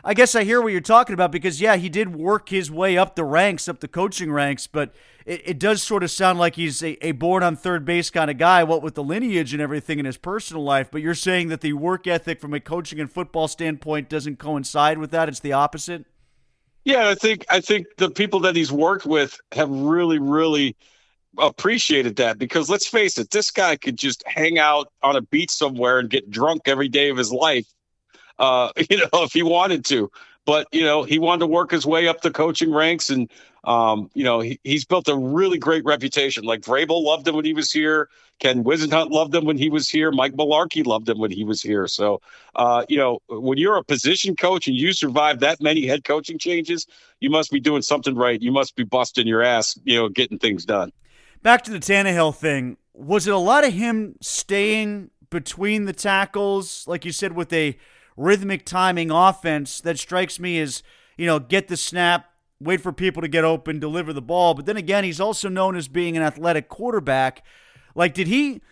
i 0.04 0.14
guess 0.14 0.34
i 0.34 0.44
hear 0.44 0.62
what 0.62 0.72
you're 0.72 0.80
talking 0.80 1.14
about 1.14 1.32
because 1.32 1.60
yeah 1.60 1.76
he 1.76 1.88
did 1.88 2.14
work 2.14 2.48
his 2.48 2.70
way 2.70 2.96
up 2.96 3.14
the 3.14 3.24
ranks 3.24 3.68
up 3.68 3.80
the 3.80 3.88
coaching 3.88 4.32
ranks 4.32 4.66
but 4.66 4.94
it, 5.26 5.42
it 5.44 5.58
does 5.58 5.82
sort 5.82 6.02
of 6.02 6.10
sound 6.10 6.38
like 6.38 6.56
he's 6.56 6.82
a, 6.82 6.96
a 7.06 7.12
born 7.12 7.42
on 7.42 7.56
third 7.56 7.84
base 7.84 8.08
kind 8.08 8.30
of 8.30 8.38
guy 8.38 8.64
what 8.64 8.82
with 8.82 8.94
the 8.94 9.02
lineage 9.02 9.52
and 9.52 9.60
everything 9.60 9.98
in 9.98 10.06
his 10.06 10.16
personal 10.16 10.62
life. 10.62 10.88
But 10.90 11.02
you're 11.02 11.14
saying 11.14 11.48
that 11.48 11.60
the 11.60 11.72
work 11.72 12.06
ethic 12.06 12.40
from 12.40 12.54
a 12.54 12.60
coaching 12.60 13.00
and 13.00 13.10
football 13.10 13.48
standpoint 13.48 14.08
doesn't 14.08 14.38
coincide 14.38 14.98
with 14.98 15.10
that? 15.10 15.28
It's 15.28 15.40
the 15.40 15.52
opposite 15.52 16.06
yeah, 16.86 17.08
I 17.08 17.16
think 17.16 17.44
I 17.50 17.60
think 17.60 17.88
the 17.98 18.08
people 18.08 18.38
that 18.40 18.54
he's 18.54 18.70
worked 18.70 19.04
with 19.04 19.40
have 19.50 19.68
really, 19.68 20.20
really 20.20 20.76
appreciated 21.36 22.14
that 22.16 22.38
because 22.38 22.70
let's 22.70 22.86
face 22.86 23.18
it, 23.18 23.28
this 23.32 23.50
guy 23.50 23.74
could 23.74 23.98
just 23.98 24.22
hang 24.24 24.56
out 24.60 24.92
on 25.02 25.16
a 25.16 25.20
beach 25.20 25.50
somewhere 25.50 25.98
and 25.98 26.08
get 26.08 26.30
drunk 26.30 26.62
every 26.66 26.88
day 26.88 27.08
of 27.10 27.16
his 27.16 27.32
life, 27.32 27.66
uh, 28.38 28.70
you 28.88 28.98
know, 28.98 29.24
if 29.24 29.32
he 29.32 29.42
wanted 29.42 29.84
to. 29.86 30.08
But 30.46 30.68
you 30.72 30.84
know, 30.84 31.02
he 31.02 31.18
wanted 31.18 31.40
to 31.40 31.46
work 31.48 31.72
his 31.72 31.84
way 31.84 32.08
up 32.08 32.22
the 32.22 32.30
coaching 32.30 32.72
ranks, 32.72 33.10
and 33.10 33.30
um, 33.64 34.10
you 34.14 34.24
know, 34.24 34.40
he, 34.40 34.58
he's 34.62 34.84
built 34.84 35.08
a 35.08 35.16
really 35.16 35.58
great 35.58 35.84
reputation. 35.84 36.44
Like 36.44 36.62
Vrabel 36.62 37.02
loved 37.02 37.28
him 37.28 37.34
when 37.34 37.44
he 37.44 37.52
was 37.52 37.70
here. 37.70 38.08
Ken 38.38 38.62
Whisenhunt 38.62 39.10
loved 39.10 39.34
him 39.34 39.44
when 39.44 39.56
he 39.56 39.70
was 39.70 39.90
here. 39.90 40.12
Mike 40.12 40.34
Mularkey 40.34 40.86
loved 40.86 41.08
him 41.08 41.18
when 41.18 41.30
he 41.30 41.42
was 41.42 41.62
here. 41.62 41.88
So, 41.88 42.20
uh, 42.54 42.84
you 42.88 42.98
know, 42.98 43.18
when 43.28 43.58
you're 43.58 43.76
a 43.76 43.84
position 43.84 44.36
coach 44.36 44.68
and 44.68 44.76
you 44.76 44.92
survive 44.92 45.40
that 45.40 45.60
many 45.60 45.86
head 45.86 46.04
coaching 46.04 46.38
changes, 46.38 46.86
you 47.20 47.30
must 47.30 47.50
be 47.50 47.60
doing 47.60 47.82
something 47.82 48.14
right. 48.14 48.40
You 48.40 48.52
must 48.52 48.76
be 48.76 48.84
busting 48.84 49.26
your 49.26 49.42
ass, 49.42 49.78
you 49.84 49.96
know, 49.96 50.08
getting 50.08 50.38
things 50.38 50.64
done. 50.64 50.92
Back 51.42 51.64
to 51.64 51.70
the 51.70 51.80
Tannehill 51.80 52.36
thing. 52.36 52.76
Was 52.92 53.26
it 53.26 53.34
a 53.34 53.38
lot 53.38 53.64
of 53.64 53.72
him 53.72 54.16
staying 54.20 55.10
between 55.30 55.86
the 55.86 55.92
tackles, 55.92 56.86
like 56.86 57.04
you 57.04 57.12
said, 57.12 57.32
with 57.32 57.52
a 57.52 57.76
rhythmic 58.16 58.64
timing 58.64 59.10
offense 59.10 59.80
that 59.80 59.98
strikes 59.98 60.40
me 60.40 60.60
as, 60.60 60.82
you 61.16 61.26
know, 61.26 61.38
get 61.38 61.68
the 61.68 61.76
snap, 61.76 62.30
wait 62.60 62.80
for 62.80 62.92
people 62.92 63.22
to 63.22 63.28
get 63.28 63.44
open, 63.44 63.78
deliver 63.78 64.12
the 64.12 64.22
ball. 64.22 64.54
But 64.54 64.66
then 64.66 64.76
again, 64.76 65.04
he's 65.04 65.20
also 65.20 65.48
known 65.48 65.76
as 65.76 65.88
being 65.88 66.16
an 66.16 66.22
athletic 66.22 66.68
quarterback. 66.68 67.44
Like, 67.94 68.14
did 68.14 68.26
he 68.26 68.62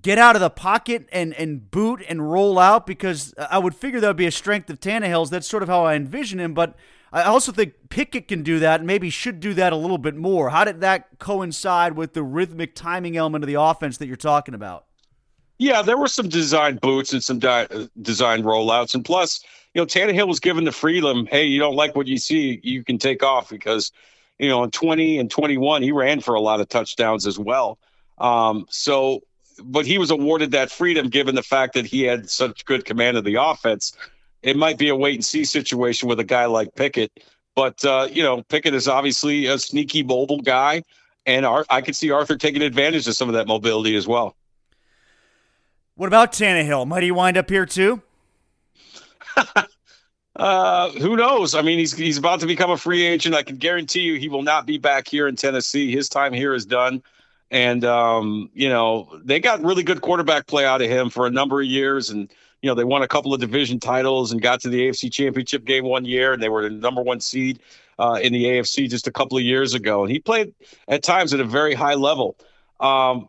get 0.00 0.18
out 0.18 0.36
of 0.36 0.40
the 0.40 0.50
pocket 0.50 1.08
and, 1.12 1.34
and 1.34 1.70
boot 1.70 2.02
and 2.08 2.30
roll 2.30 2.58
out? 2.58 2.86
Because 2.86 3.34
I 3.38 3.58
would 3.58 3.74
figure 3.74 4.00
that 4.00 4.06
would 4.06 4.16
be 4.16 4.26
a 4.26 4.32
strength 4.32 4.70
of 4.70 4.80
Tannehill's. 4.80 5.30
That's 5.30 5.48
sort 5.48 5.62
of 5.62 5.68
how 5.68 5.84
I 5.84 5.94
envision 5.94 6.38
him. 6.38 6.54
But 6.54 6.76
I 7.12 7.24
also 7.24 7.52
think 7.52 7.74
Pickett 7.90 8.28
can 8.28 8.42
do 8.42 8.58
that 8.60 8.80
and 8.80 8.86
maybe 8.86 9.10
should 9.10 9.40
do 9.40 9.52
that 9.54 9.72
a 9.72 9.76
little 9.76 9.98
bit 9.98 10.16
more. 10.16 10.50
How 10.50 10.64
did 10.64 10.80
that 10.80 11.18
coincide 11.18 11.96
with 11.96 12.14
the 12.14 12.22
rhythmic 12.22 12.74
timing 12.74 13.16
element 13.16 13.44
of 13.44 13.48
the 13.48 13.60
offense 13.60 13.98
that 13.98 14.06
you're 14.06 14.16
talking 14.16 14.54
about? 14.54 14.86
Yeah, 15.62 15.80
there 15.80 15.96
were 15.96 16.08
some 16.08 16.28
design 16.28 16.74
boots 16.82 17.12
and 17.12 17.22
some 17.22 17.38
di- 17.38 17.68
design 18.00 18.42
rollouts, 18.42 18.96
and 18.96 19.04
plus, 19.04 19.44
you 19.74 19.80
know, 19.80 19.86
Tannehill 19.86 20.26
was 20.26 20.40
given 20.40 20.64
the 20.64 20.72
freedom. 20.72 21.24
Hey, 21.26 21.44
you 21.44 21.60
don't 21.60 21.76
like 21.76 21.94
what 21.94 22.08
you 22.08 22.18
see, 22.18 22.58
you 22.64 22.82
can 22.82 22.98
take 22.98 23.22
off 23.22 23.48
because, 23.48 23.92
you 24.40 24.48
know, 24.48 24.64
in 24.64 24.72
20 24.72 25.18
and 25.18 25.30
21, 25.30 25.84
he 25.84 25.92
ran 25.92 26.20
for 26.20 26.34
a 26.34 26.40
lot 26.40 26.60
of 26.60 26.68
touchdowns 26.68 27.28
as 27.28 27.38
well. 27.38 27.78
Um, 28.18 28.66
so, 28.70 29.22
but 29.62 29.86
he 29.86 29.98
was 29.98 30.10
awarded 30.10 30.50
that 30.50 30.72
freedom 30.72 31.08
given 31.08 31.36
the 31.36 31.44
fact 31.44 31.74
that 31.74 31.86
he 31.86 32.02
had 32.02 32.28
such 32.28 32.64
good 32.64 32.84
command 32.84 33.16
of 33.16 33.22
the 33.22 33.36
offense. 33.36 33.96
It 34.42 34.56
might 34.56 34.78
be 34.78 34.88
a 34.88 34.96
wait 34.96 35.14
and 35.14 35.24
see 35.24 35.44
situation 35.44 36.08
with 36.08 36.18
a 36.18 36.24
guy 36.24 36.46
like 36.46 36.74
Pickett, 36.74 37.12
but 37.54 37.84
uh, 37.84 38.08
you 38.10 38.24
know, 38.24 38.42
Pickett 38.42 38.74
is 38.74 38.88
obviously 38.88 39.46
a 39.46 39.60
sneaky 39.60 40.02
mobile 40.02 40.40
guy, 40.40 40.82
and 41.24 41.46
Ar- 41.46 41.66
I 41.70 41.82
could 41.82 41.94
see 41.94 42.10
Arthur 42.10 42.36
taking 42.36 42.62
advantage 42.62 43.06
of 43.06 43.14
some 43.14 43.28
of 43.28 43.34
that 43.34 43.46
mobility 43.46 43.94
as 43.94 44.08
well. 44.08 44.34
What 46.02 46.08
about 46.08 46.32
Tannehill? 46.32 46.88
Might 46.88 47.04
he 47.04 47.12
wind 47.12 47.36
up 47.36 47.48
here 47.48 47.64
too? 47.64 48.02
uh, 50.36 50.90
who 50.90 51.14
knows? 51.14 51.54
I 51.54 51.62
mean, 51.62 51.78
he's 51.78 51.92
he's 51.96 52.18
about 52.18 52.40
to 52.40 52.46
become 52.48 52.72
a 52.72 52.76
free 52.76 53.04
agent. 53.04 53.36
I 53.36 53.44
can 53.44 53.54
guarantee 53.54 54.00
you, 54.00 54.18
he 54.18 54.28
will 54.28 54.42
not 54.42 54.66
be 54.66 54.78
back 54.78 55.06
here 55.06 55.28
in 55.28 55.36
Tennessee. 55.36 55.92
His 55.92 56.08
time 56.08 56.32
here 56.32 56.54
is 56.54 56.66
done. 56.66 57.04
And 57.52 57.84
um, 57.84 58.50
you 58.52 58.68
know, 58.68 59.16
they 59.22 59.38
got 59.38 59.62
really 59.62 59.84
good 59.84 60.00
quarterback 60.00 60.48
play 60.48 60.66
out 60.66 60.82
of 60.82 60.90
him 60.90 61.08
for 61.08 61.28
a 61.28 61.30
number 61.30 61.60
of 61.60 61.68
years, 61.68 62.10
and 62.10 62.28
you 62.62 62.68
know, 62.68 62.74
they 62.74 62.82
won 62.82 63.02
a 63.02 63.08
couple 63.08 63.32
of 63.32 63.40
division 63.40 63.78
titles 63.78 64.32
and 64.32 64.42
got 64.42 64.60
to 64.62 64.70
the 64.70 64.88
AFC 64.88 65.12
Championship 65.12 65.64
game 65.64 65.84
one 65.84 66.04
year, 66.04 66.32
and 66.32 66.42
they 66.42 66.48
were 66.48 66.64
the 66.64 66.70
number 66.70 67.02
one 67.02 67.20
seed 67.20 67.60
uh, 68.00 68.18
in 68.20 68.32
the 68.32 68.42
AFC 68.46 68.90
just 68.90 69.06
a 69.06 69.12
couple 69.12 69.38
of 69.38 69.44
years 69.44 69.74
ago. 69.74 70.02
And 70.02 70.10
he 70.10 70.18
played 70.18 70.52
at 70.88 71.04
times 71.04 71.32
at 71.32 71.38
a 71.38 71.44
very 71.44 71.74
high 71.74 71.94
level. 71.94 72.36
Um, 72.80 73.28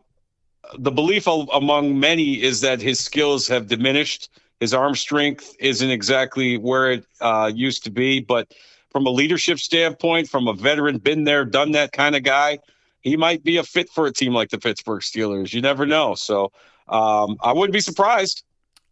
the 0.78 0.90
belief 0.90 1.26
among 1.26 1.98
many 1.98 2.42
is 2.42 2.60
that 2.62 2.80
his 2.80 2.98
skills 2.98 3.48
have 3.48 3.66
diminished. 3.66 4.30
His 4.60 4.72
arm 4.74 4.94
strength 4.94 5.54
isn't 5.58 5.90
exactly 5.90 6.56
where 6.56 6.92
it 6.92 7.06
uh, 7.20 7.50
used 7.54 7.84
to 7.84 7.90
be, 7.90 8.20
but 8.20 8.52
from 8.90 9.06
a 9.06 9.10
leadership 9.10 9.58
standpoint, 9.58 10.28
from 10.28 10.46
a 10.48 10.52
veteran, 10.52 10.98
been 10.98 11.24
there, 11.24 11.44
done 11.44 11.72
that 11.72 11.92
kind 11.92 12.14
of 12.14 12.22
guy, 12.22 12.60
he 13.00 13.16
might 13.16 13.42
be 13.42 13.56
a 13.56 13.62
fit 13.62 13.90
for 13.90 14.06
a 14.06 14.12
team 14.12 14.32
like 14.32 14.50
the 14.50 14.58
Pittsburgh 14.58 15.02
Steelers. 15.02 15.52
You 15.52 15.60
never 15.60 15.84
know. 15.84 16.14
So 16.14 16.52
um, 16.88 17.36
I 17.42 17.52
wouldn't 17.52 17.72
be 17.72 17.80
surprised. 17.80 18.44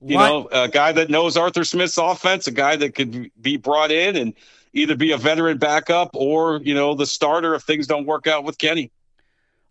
You 0.05 0.17
what? 0.17 0.29
know, 0.29 0.49
a 0.51 0.69
guy 0.69 0.93
that 0.93 1.09
knows 1.09 1.37
Arthur 1.37 1.65
Smith's 1.65 1.97
offense, 1.97 2.49
a 2.49 2.51
guy 2.51 2.75
that 2.77 2.95
could 2.95 3.31
be 3.41 3.57
brought 3.57 3.93
in 3.93 4.17
and 4.17 4.35
either 4.73 4.97
be 4.97 5.13
a 5.13 5.17
veteran 5.17 5.59
backup 5.59 6.11
or, 6.15 6.61
you 6.63 6.75
know, 6.75 6.95
the 6.95 7.07
starter 7.07 7.55
if 7.55 7.63
things 7.63 7.87
don't 7.87 8.07
work 8.07 8.27
out 8.27 8.43
with 8.43 8.59
Kenny. 8.59 8.91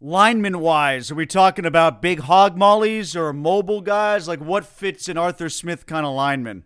Lineman 0.03 0.59
wise, 0.59 1.11
are 1.11 1.15
we 1.15 1.27
talking 1.27 1.63
about 1.63 2.01
big 2.01 2.21
hog 2.21 2.57
mollies 2.57 3.15
or 3.15 3.31
mobile 3.33 3.81
guys? 3.81 4.27
Like 4.27 4.39
what 4.39 4.65
fits 4.65 5.07
an 5.07 5.15
Arthur 5.15 5.47
Smith 5.47 5.85
kind 5.85 6.07
of 6.07 6.15
lineman? 6.15 6.65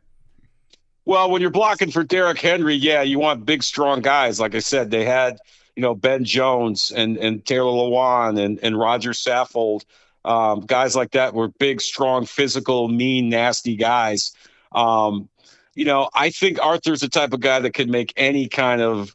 Well, 1.03 1.29
when 1.29 1.41
you're 1.41 1.51
blocking 1.51 1.91
for 1.91 2.01
Derrick 2.01 2.39
Henry, 2.39 2.75
yeah, 2.75 3.01
you 3.01 3.19
want 3.19 3.45
big, 3.45 3.61
strong 3.61 4.01
guys. 4.01 4.39
Like 4.39 4.55
I 4.55 4.59
said, 4.59 4.89
they 4.89 5.03
had, 5.03 5.37
you 5.75 5.81
know, 5.81 5.93
Ben 5.93 6.23
Jones 6.23 6.91
and 6.95 7.17
and 7.17 7.45
Taylor 7.45 7.71
Lewan 7.71 8.39
and 8.39 8.57
and 8.63 8.79
Roger 8.79 9.11
Saffold. 9.11 9.83
Um, 10.23 10.61
guys 10.61 10.95
like 10.95 11.11
that 11.11 11.33
were 11.33 11.49
big, 11.49 11.81
strong, 11.81 12.25
physical, 12.25 12.87
mean, 12.87 13.27
nasty 13.27 13.75
guys. 13.75 14.31
Um, 14.71 15.27
you 15.75 15.83
know, 15.83 16.09
I 16.13 16.29
think 16.29 16.57
Arthur's 16.63 17.01
the 17.01 17.09
type 17.09 17.33
of 17.33 17.41
guy 17.41 17.59
that 17.59 17.73
could 17.73 17.89
make 17.89 18.13
any 18.15 18.47
kind 18.47 18.81
of 18.81 19.13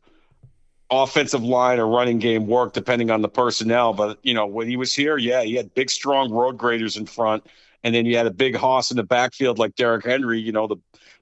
offensive 0.91 1.43
line 1.43 1.79
or 1.79 1.87
running 1.87 2.19
game 2.19 2.47
work 2.47 2.73
depending 2.73 3.11
on 3.11 3.23
the 3.23 3.29
personnel. 3.29 3.93
But 3.93 4.19
you 4.23 4.35
know, 4.35 4.47
when 4.47 4.69
he 4.69 4.77
was 4.77 4.93
here, 4.95 5.17
yeah, 5.17 5.43
he 5.43 5.55
had 5.55 5.75
big, 5.75 5.91
strong 5.91 6.31
road 6.31 6.59
graders 6.59 6.97
in 6.97 7.07
front, 7.07 7.47
and 7.85 7.95
then 7.95 8.07
you 8.07 8.17
had 8.17 8.27
a 8.27 8.33
big 8.33 8.57
hoss 8.57 8.91
in 8.91 8.97
the 8.97 9.03
backfield 9.03 9.59
like 9.59 9.77
Derrick 9.77 10.05
Henry. 10.05 10.41
You 10.41 10.53
know, 10.53 10.67
the 10.67 10.77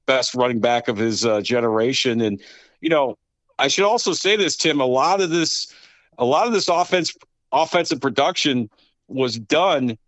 best 0.06 0.34
running 0.34 0.60
back 0.60 0.88
of 0.88 0.96
his 0.96 1.24
uh, 1.24 1.40
generation. 1.40 2.20
And 2.20 2.40
you 2.80 2.88
know, 2.88 3.16
I 3.58 3.68
should 3.68 3.84
also 3.84 4.12
say 4.12 4.36
this, 4.36 4.56
Tim. 4.56 4.80
A 4.80 4.86
lot 4.86 5.20
of 5.20 5.30
this, 5.30 5.72
a 6.16 6.24
lot 6.24 6.46
of 6.46 6.52
this 6.52 6.68
offense, 6.68 7.14
offensive 7.52 8.00
production 8.00 8.70
was 9.08 9.38
done. 9.38 9.98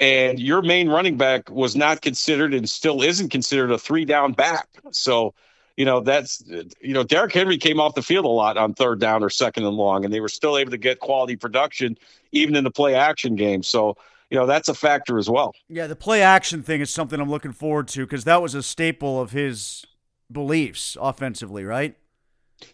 And 0.00 0.38
your 0.38 0.62
main 0.62 0.88
running 0.88 1.16
back 1.16 1.50
was 1.50 1.74
not 1.74 2.02
considered 2.02 2.54
and 2.54 2.70
still 2.70 3.02
isn't 3.02 3.30
considered 3.30 3.72
a 3.72 3.78
three 3.78 4.04
down 4.04 4.32
back. 4.32 4.68
So, 4.92 5.34
you 5.78 5.84
know, 5.84 6.00
that's, 6.00 6.42
you 6.80 6.92
know, 6.92 7.04
Derrick 7.04 7.32
Henry 7.32 7.56
came 7.56 7.78
off 7.78 7.94
the 7.94 8.02
field 8.02 8.24
a 8.24 8.28
lot 8.28 8.56
on 8.56 8.74
third 8.74 8.98
down 8.98 9.22
or 9.22 9.30
second 9.30 9.64
and 9.64 9.76
long, 9.76 10.04
and 10.04 10.12
they 10.12 10.18
were 10.18 10.28
still 10.28 10.58
able 10.58 10.72
to 10.72 10.76
get 10.76 10.98
quality 10.98 11.36
production 11.36 11.96
even 12.32 12.56
in 12.56 12.64
the 12.64 12.70
play 12.70 12.96
action 12.96 13.36
game. 13.36 13.62
So, 13.62 13.96
you 14.28 14.36
know, 14.36 14.44
that's 14.44 14.68
a 14.68 14.74
factor 14.74 15.18
as 15.18 15.30
well. 15.30 15.54
Yeah, 15.68 15.86
the 15.86 15.94
play 15.94 16.20
action 16.20 16.64
thing 16.64 16.80
is 16.80 16.90
something 16.90 17.20
I'm 17.20 17.30
looking 17.30 17.52
forward 17.52 17.86
to 17.88 18.04
because 18.04 18.24
that 18.24 18.42
was 18.42 18.56
a 18.56 18.62
staple 18.62 19.20
of 19.20 19.30
his 19.30 19.86
beliefs 20.32 20.96
offensively, 21.00 21.64
right? 21.64 21.94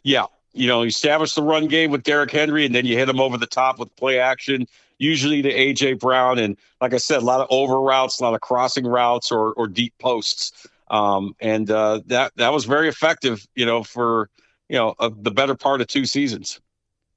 Yeah. 0.02 0.24
You 0.54 0.66
know, 0.66 0.80
you 0.80 0.88
establish 0.88 1.34
the 1.34 1.42
run 1.42 1.68
game 1.68 1.90
with 1.90 2.04
Derrick 2.04 2.30
Henry, 2.30 2.64
and 2.64 2.74
then 2.74 2.86
you 2.86 2.96
hit 2.96 3.10
him 3.10 3.20
over 3.20 3.36
the 3.36 3.46
top 3.46 3.78
with 3.78 3.94
play 3.96 4.18
action, 4.18 4.66
usually 4.96 5.42
to 5.42 5.50
A.J. 5.50 5.94
Brown. 5.94 6.38
And 6.38 6.56
like 6.80 6.94
I 6.94 6.98
said, 6.98 7.18
a 7.18 7.24
lot 7.26 7.40
of 7.40 7.48
over 7.50 7.78
routes, 7.82 8.18
a 8.18 8.22
lot 8.22 8.32
of 8.32 8.40
crossing 8.40 8.86
routes 8.86 9.30
or, 9.30 9.52
or 9.52 9.66
deep 9.66 9.92
posts. 9.98 10.68
Um, 10.94 11.34
and 11.40 11.68
uh, 11.72 12.02
that 12.06 12.30
that 12.36 12.52
was 12.52 12.66
very 12.66 12.88
effective, 12.88 13.44
you 13.56 13.66
know, 13.66 13.82
for 13.82 14.30
you 14.68 14.76
know 14.76 14.94
uh, 15.00 15.10
the 15.12 15.32
better 15.32 15.56
part 15.56 15.80
of 15.80 15.88
two 15.88 16.06
seasons. 16.06 16.60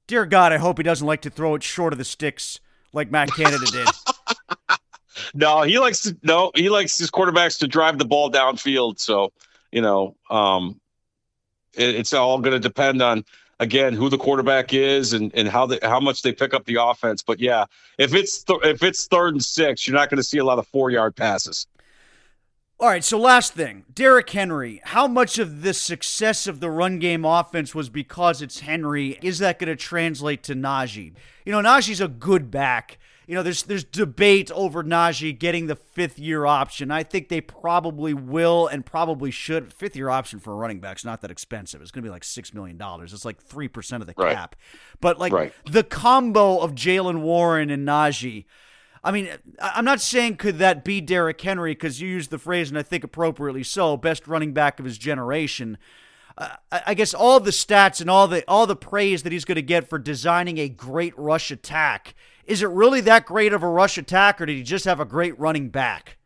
Dear 0.08 0.26
God, 0.26 0.52
I 0.52 0.56
hope 0.56 0.78
he 0.78 0.82
doesn't 0.82 1.06
like 1.06 1.22
to 1.22 1.30
throw 1.30 1.54
it 1.54 1.62
short 1.62 1.92
of 1.92 1.98
the 1.98 2.04
sticks 2.04 2.58
like 2.92 3.12
Matt 3.12 3.30
Canada 3.32 3.64
did. 3.70 3.88
no, 5.34 5.62
he 5.62 5.78
likes 5.78 6.02
to 6.02 6.16
no, 6.24 6.50
he 6.56 6.68
likes 6.70 6.98
his 6.98 7.12
quarterbacks 7.12 7.60
to 7.60 7.68
drive 7.68 7.98
the 7.98 8.04
ball 8.04 8.32
downfield. 8.32 8.98
So, 8.98 9.32
you 9.70 9.80
know, 9.80 10.16
um, 10.28 10.80
it, 11.76 11.94
it's 11.94 12.12
all 12.12 12.40
going 12.40 12.54
to 12.54 12.58
depend 12.60 13.00
on 13.00 13.24
again 13.60 13.92
who 13.92 14.08
the 14.08 14.18
quarterback 14.18 14.74
is 14.74 15.12
and, 15.12 15.32
and 15.36 15.46
how 15.46 15.66
they, 15.66 15.78
how 15.82 16.00
much 16.00 16.22
they 16.22 16.32
pick 16.32 16.52
up 16.52 16.64
the 16.64 16.82
offense. 16.82 17.22
But 17.22 17.38
yeah, 17.38 17.66
if 17.96 18.12
it's 18.12 18.42
th- 18.42 18.64
if 18.64 18.82
it's 18.82 19.06
third 19.06 19.34
and 19.34 19.44
six, 19.44 19.86
you're 19.86 19.96
not 19.96 20.10
going 20.10 20.18
to 20.18 20.24
see 20.24 20.38
a 20.38 20.44
lot 20.44 20.58
of 20.58 20.66
four 20.66 20.90
yard 20.90 21.14
passes. 21.14 21.68
All 22.80 22.88
right, 22.88 23.02
so 23.02 23.18
last 23.18 23.54
thing, 23.54 23.84
Derrick 23.92 24.30
Henry. 24.30 24.80
How 24.84 25.08
much 25.08 25.40
of 25.40 25.62
the 25.62 25.74
success 25.74 26.46
of 26.46 26.60
the 26.60 26.70
run 26.70 27.00
game 27.00 27.24
offense 27.24 27.74
was 27.74 27.88
because 27.88 28.40
it's 28.40 28.60
Henry? 28.60 29.18
Is 29.20 29.40
that 29.40 29.58
going 29.58 29.68
to 29.68 29.74
translate 29.74 30.44
to 30.44 30.54
Najee? 30.54 31.12
You 31.44 31.52
know, 31.52 31.60
Najee's 31.60 32.00
a 32.00 32.06
good 32.06 32.52
back 32.52 32.98
you 33.28 33.34
know, 33.34 33.42
there's 33.42 33.64
there's 33.64 33.84
debate 33.84 34.50
over 34.52 34.82
Najee 34.82 35.38
getting 35.38 35.66
the 35.66 35.76
fifth 35.76 36.18
year 36.18 36.46
option. 36.46 36.90
I 36.90 37.02
think 37.02 37.28
they 37.28 37.42
probably 37.42 38.14
will 38.14 38.66
and 38.66 38.86
probably 38.86 39.30
should. 39.30 39.70
Fifth 39.70 39.94
year 39.96 40.08
option 40.08 40.40
for 40.40 40.54
a 40.54 40.56
running 40.56 40.80
back's 40.80 41.04
not 41.04 41.20
that 41.20 41.30
expensive. 41.30 41.82
It's 41.82 41.90
going 41.90 42.02
to 42.02 42.06
be 42.06 42.10
like 42.10 42.24
six 42.24 42.54
million 42.54 42.78
dollars. 42.78 43.12
It's 43.12 43.26
like 43.26 43.38
three 43.38 43.68
percent 43.68 44.02
of 44.02 44.06
the 44.06 44.14
right. 44.16 44.34
cap. 44.34 44.56
But 45.02 45.18
like 45.18 45.34
right. 45.34 45.52
the 45.66 45.84
combo 45.84 46.58
of 46.58 46.74
Jaylen 46.74 47.20
Warren 47.20 47.68
and 47.68 47.86
Najee. 47.86 48.46
I 49.08 49.10
mean, 49.10 49.30
I'm 49.58 49.86
not 49.86 50.02
saying 50.02 50.36
could 50.36 50.58
that 50.58 50.84
be 50.84 51.00
Derrick 51.00 51.40
Henry 51.40 51.72
because 51.72 51.98
you 51.98 52.08
used 52.08 52.28
the 52.28 52.38
phrase, 52.38 52.68
and 52.68 52.78
I 52.78 52.82
think 52.82 53.04
appropriately 53.04 53.62
so, 53.62 53.96
best 53.96 54.28
running 54.28 54.52
back 54.52 54.78
of 54.78 54.84
his 54.84 54.98
generation. 54.98 55.78
Uh, 56.36 56.56
I 56.70 56.92
guess 56.92 57.14
all 57.14 57.40
the 57.40 57.50
stats 57.50 58.02
and 58.02 58.10
all 58.10 58.28
the 58.28 58.44
all 58.46 58.66
the 58.66 58.76
praise 58.76 59.22
that 59.22 59.32
he's 59.32 59.46
going 59.46 59.56
to 59.56 59.62
get 59.62 59.88
for 59.88 59.98
designing 59.98 60.58
a 60.58 60.68
great 60.68 61.18
rush 61.18 61.50
attack 61.50 62.14
is 62.44 62.62
it 62.62 62.68
really 62.70 63.02
that 63.02 63.26
great 63.26 63.52
of 63.52 63.62
a 63.62 63.68
rush 63.68 63.98
attack, 63.98 64.40
or 64.40 64.46
did 64.46 64.56
he 64.56 64.62
just 64.62 64.86
have 64.86 65.00
a 65.00 65.04
great 65.04 65.38
running 65.38 65.68
back? 65.68 66.16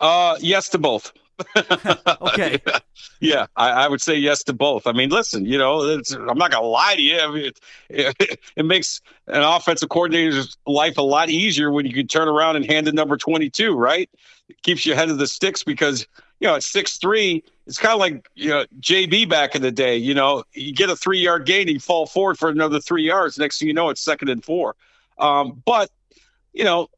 Uh, 0.00 0.36
yes 0.40 0.68
to 0.70 0.78
both. 0.78 1.12
okay. 2.22 2.60
yeah, 3.20 3.46
I, 3.56 3.70
I, 3.70 3.88
would 3.88 4.00
say 4.00 4.16
yes 4.16 4.42
to 4.44 4.52
both. 4.52 4.86
I 4.86 4.92
mean, 4.92 5.10
listen, 5.10 5.44
you 5.46 5.58
know, 5.58 5.80
I'm 5.80 6.38
not 6.38 6.50
gonna 6.50 6.66
lie 6.66 6.94
to 6.94 7.02
you. 7.02 7.18
I 7.18 7.30
mean, 7.30 7.44
it, 7.46 7.60
it, 7.88 8.40
it, 8.56 8.64
makes 8.64 9.00
an 9.26 9.42
offensive 9.42 9.88
coordinator's 9.88 10.56
life 10.66 10.98
a 10.98 11.02
lot 11.02 11.30
easier 11.30 11.70
when 11.70 11.86
you 11.86 11.92
can 11.92 12.06
turn 12.06 12.28
around 12.28 12.56
and 12.56 12.66
hand 12.66 12.86
the 12.86 12.92
number 12.92 13.16
22, 13.16 13.76
right? 13.76 14.08
It 14.48 14.62
keeps 14.62 14.84
you 14.84 14.92
ahead 14.92 15.10
of 15.10 15.18
the 15.18 15.26
sticks 15.26 15.64
because 15.64 16.06
you 16.40 16.48
know 16.48 16.56
at 16.56 16.62
six 16.62 16.96
three, 16.96 17.42
it's 17.66 17.78
kind 17.78 17.94
of 17.94 18.00
like 18.00 18.28
you 18.34 18.50
know 18.50 18.64
JB 18.80 19.28
back 19.28 19.54
in 19.54 19.62
the 19.62 19.72
day. 19.72 19.96
You 19.96 20.14
know, 20.14 20.44
you 20.52 20.72
get 20.72 20.90
a 20.90 20.96
three 20.96 21.20
yard 21.20 21.46
gain, 21.46 21.68
you 21.68 21.80
fall 21.80 22.06
forward 22.06 22.38
for 22.38 22.48
another 22.48 22.80
three 22.80 23.04
yards. 23.04 23.38
Next 23.38 23.58
thing 23.58 23.68
you 23.68 23.74
know, 23.74 23.88
it's 23.88 24.00
second 24.00 24.28
and 24.28 24.44
four. 24.44 24.76
Um, 25.18 25.62
but 25.64 25.90
you 26.52 26.64
know, 26.64 26.88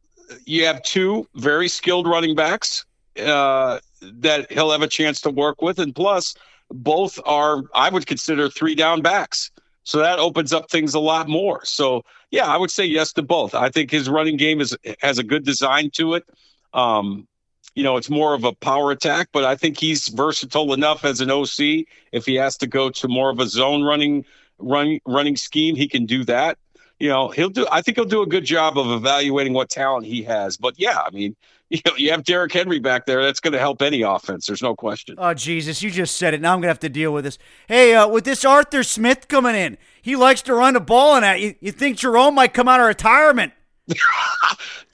you 0.46 0.64
have 0.66 0.82
two 0.82 1.28
very 1.34 1.68
skilled 1.68 2.08
running 2.08 2.34
backs 2.34 2.86
uh, 3.18 3.78
that 4.20 4.50
he'll 4.52 4.70
have 4.70 4.82
a 4.82 4.88
chance 4.88 5.20
to 5.22 5.30
work 5.30 5.62
with, 5.62 5.78
and 5.78 5.94
plus, 5.94 6.34
both 6.70 7.18
are 7.24 7.62
I 7.74 7.90
would 7.90 8.06
consider 8.06 8.48
three 8.48 8.74
down 8.74 9.02
backs. 9.02 9.50
So 9.84 9.98
that 9.98 10.18
opens 10.18 10.52
up 10.52 10.70
things 10.70 10.94
a 10.94 11.00
lot 11.00 11.28
more. 11.28 11.64
So 11.64 12.04
yeah, 12.30 12.46
I 12.46 12.56
would 12.56 12.70
say 12.70 12.84
yes 12.86 13.12
to 13.14 13.22
both. 13.22 13.54
I 13.54 13.68
think 13.68 13.90
his 13.90 14.08
running 14.08 14.36
game 14.36 14.60
is 14.60 14.76
has 15.00 15.18
a 15.18 15.22
good 15.22 15.44
design 15.44 15.90
to 15.94 16.14
it. 16.14 16.24
Um, 16.72 17.28
you 17.74 17.82
know, 17.82 17.96
it's 17.96 18.08
more 18.08 18.34
of 18.34 18.44
a 18.44 18.52
power 18.52 18.92
attack, 18.92 19.28
but 19.32 19.44
I 19.44 19.56
think 19.56 19.78
he's 19.78 20.08
versatile 20.08 20.72
enough 20.72 21.04
as 21.04 21.20
an 21.20 21.30
OC. 21.30 21.86
If 22.12 22.24
he 22.24 22.36
has 22.36 22.56
to 22.58 22.66
go 22.66 22.90
to 22.90 23.08
more 23.08 23.30
of 23.30 23.40
a 23.40 23.46
zone 23.46 23.82
running 23.82 24.24
running 24.58 25.00
running 25.04 25.36
scheme, 25.36 25.76
he 25.76 25.88
can 25.88 26.06
do 26.06 26.24
that 26.24 26.56
you 26.98 27.08
know, 27.08 27.28
he'll 27.28 27.50
do. 27.50 27.66
I 27.70 27.82
think 27.82 27.96
he'll 27.96 28.04
do 28.04 28.22
a 28.22 28.26
good 28.26 28.44
job 28.44 28.78
of 28.78 28.90
evaluating 28.90 29.52
what 29.52 29.68
talent 29.68 30.06
he 30.06 30.22
has. 30.22 30.56
But 30.56 30.78
yeah, 30.78 30.98
I 30.98 31.10
mean, 31.10 31.36
you 31.70 31.80
know, 31.86 31.92
you 31.96 32.10
have 32.10 32.24
Derrick 32.24 32.52
Henry 32.52 32.78
back 32.78 33.06
there. 33.06 33.22
That's 33.22 33.40
going 33.40 33.52
to 33.52 33.58
help 33.58 33.82
any 33.82 34.02
offense. 34.02 34.46
There's 34.46 34.62
no 34.62 34.74
question. 34.74 35.16
Oh 35.18 35.34
Jesus, 35.34 35.82
you 35.82 35.90
just 35.90 36.16
said 36.16 36.34
it. 36.34 36.40
Now 36.40 36.52
I'm 36.52 36.58
going 36.58 36.68
to 36.68 36.68
have 36.68 36.80
to 36.80 36.88
deal 36.88 37.12
with 37.12 37.24
this. 37.24 37.38
Hey, 37.68 37.94
uh, 37.94 38.08
with 38.08 38.24
this 38.24 38.44
Arthur 38.44 38.82
Smith 38.82 39.28
coming 39.28 39.54
in, 39.54 39.78
he 40.00 40.16
likes 40.16 40.42
to 40.42 40.54
run 40.54 40.74
the 40.74 40.80
ball, 40.80 41.16
and 41.16 41.40
you, 41.40 41.54
you 41.60 41.72
think 41.72 41.96
Jerome 41.96 42.34
might 42.34 42.54
come 42.54 42.68
out 42.68 42.80
of 42.80 42.86
retirement? 42.86 43.52
you 43.88 43.96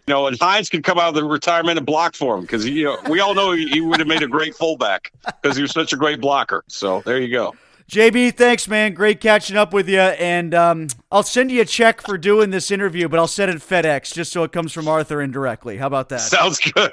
know, 0.07 0.27
and 0.27 0.39
Hines 0.41 0.69
could 0.69 0.85
come 0.85 0.99
out 0.99 1.11
of 1.11 1.15
the 1.15 1.25
retirement 1.25 1.79
and 1.79 1.87
block 1.87 2.15
for 2.15 2.37
him 2.37 2.43
because 2.43 2.67
you 2.69 2.85
know 2.85 2.99
we 3.09 3.21
all 3.21 3.35
know 3.35 3.53
he, 3.53 3.69
he 3.69 3.81
would 3.81 3.99
have 3.99 4.09
made 4.09 4.23
a 4.23 4.29
great 4.29 4.55
fullback 4.55 5.13
because 5.43 5.57
he 5.57 5.63
was 5.63 5.73
such 5.73 5.93
a 5.93 5.97
great 5.97 6.21
blocker. 6.21 6.65
So 6.69 7.03
there 7.05 7.21
you 7.21 7.33
go. 7.33 7.55
JB, 7.91 8.37
thanks, 8.37 8.69
man. 8.69 8.95
Great 8.95 9.21
catching 9.21 9.57
up 9.57 9.73
with 9.73 9.89
you. 9.89 9.99
And 9.99 10.55
um, 10.55 10.87
I'll 11.11 11.25
send 11.25 11.51
you 11.51 11.61
a 11.63 11.65
check 11.65 12.01
for 12.01 12.17
doing 12.17 12.51
this 12.51 12.71
interview, 12.71 13.09
but 13.09 13.19
I'll 13.19 13.27
send 13.27 13.51
it 13.51 13.57
FedEx 13.57 14.15
just 14.15 14.31
so 14.31 14.45
it 14.45 14.53
comes 14.53 14.73
from 14.73 14.87
Arthur 14.87 15.21
indirectly. 15.21 15.77
How 15.77 15.89
about 15.89 16.09
that? 16.11 16.21
Sounds 16.21 16.61
good. 16.61 16.93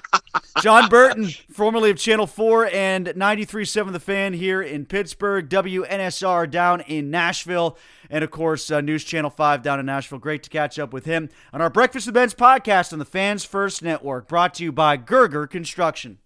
Jon 0.60 0.88
Burton, 0.88 1.28
formerly 1.52 1.90
of 1.90 1.98
Channel 1.98 2.26
4 2.26 2.66
and 2.66 3.06
93.7 3.06 3.92
The 3.92 4.00
Fan 4.00 4.32
here 4.32 4.60
in 4.60 4.86
Pittsburgh, 4.86 5.48
WNSR 5.48 6.50
down 6.50 6.80
in 6.80 7.12
Nashville, 7.12 7.78
and 8.10 8.24
of 8.24 8.32
course, 8.32 8.72
uh, 8.72 8.80
News 8.80 9.04
Channel 9.04 9.30
5 9.30 9.62
down 9.62 9.78
in 9.78 9.86
Nashville. 9.86 10.18
Great 10.18 10.42
to 10.42 10.50
catch 10.50 10.80
up 10.80 10.92
with 10.92 11.04
him 11.04 11.28
on 11.52 11.60
our 11.60 11.70
Breakfast 11.70 12.06
with 12.06 12.14
Benz 12.14 12.34
podcast 12.34 12.92
on 12.92 12.98
the 12.98 13.04
Fans 13.04 13.44
First 13.44 13.84
Network, 13.84 14.26
brought 14.26 14.54
to 14.54 14.64
you 14.64 14.72
by 14.72 14.96
Gerger 14.96 15.48
Construction. 15.48 16.18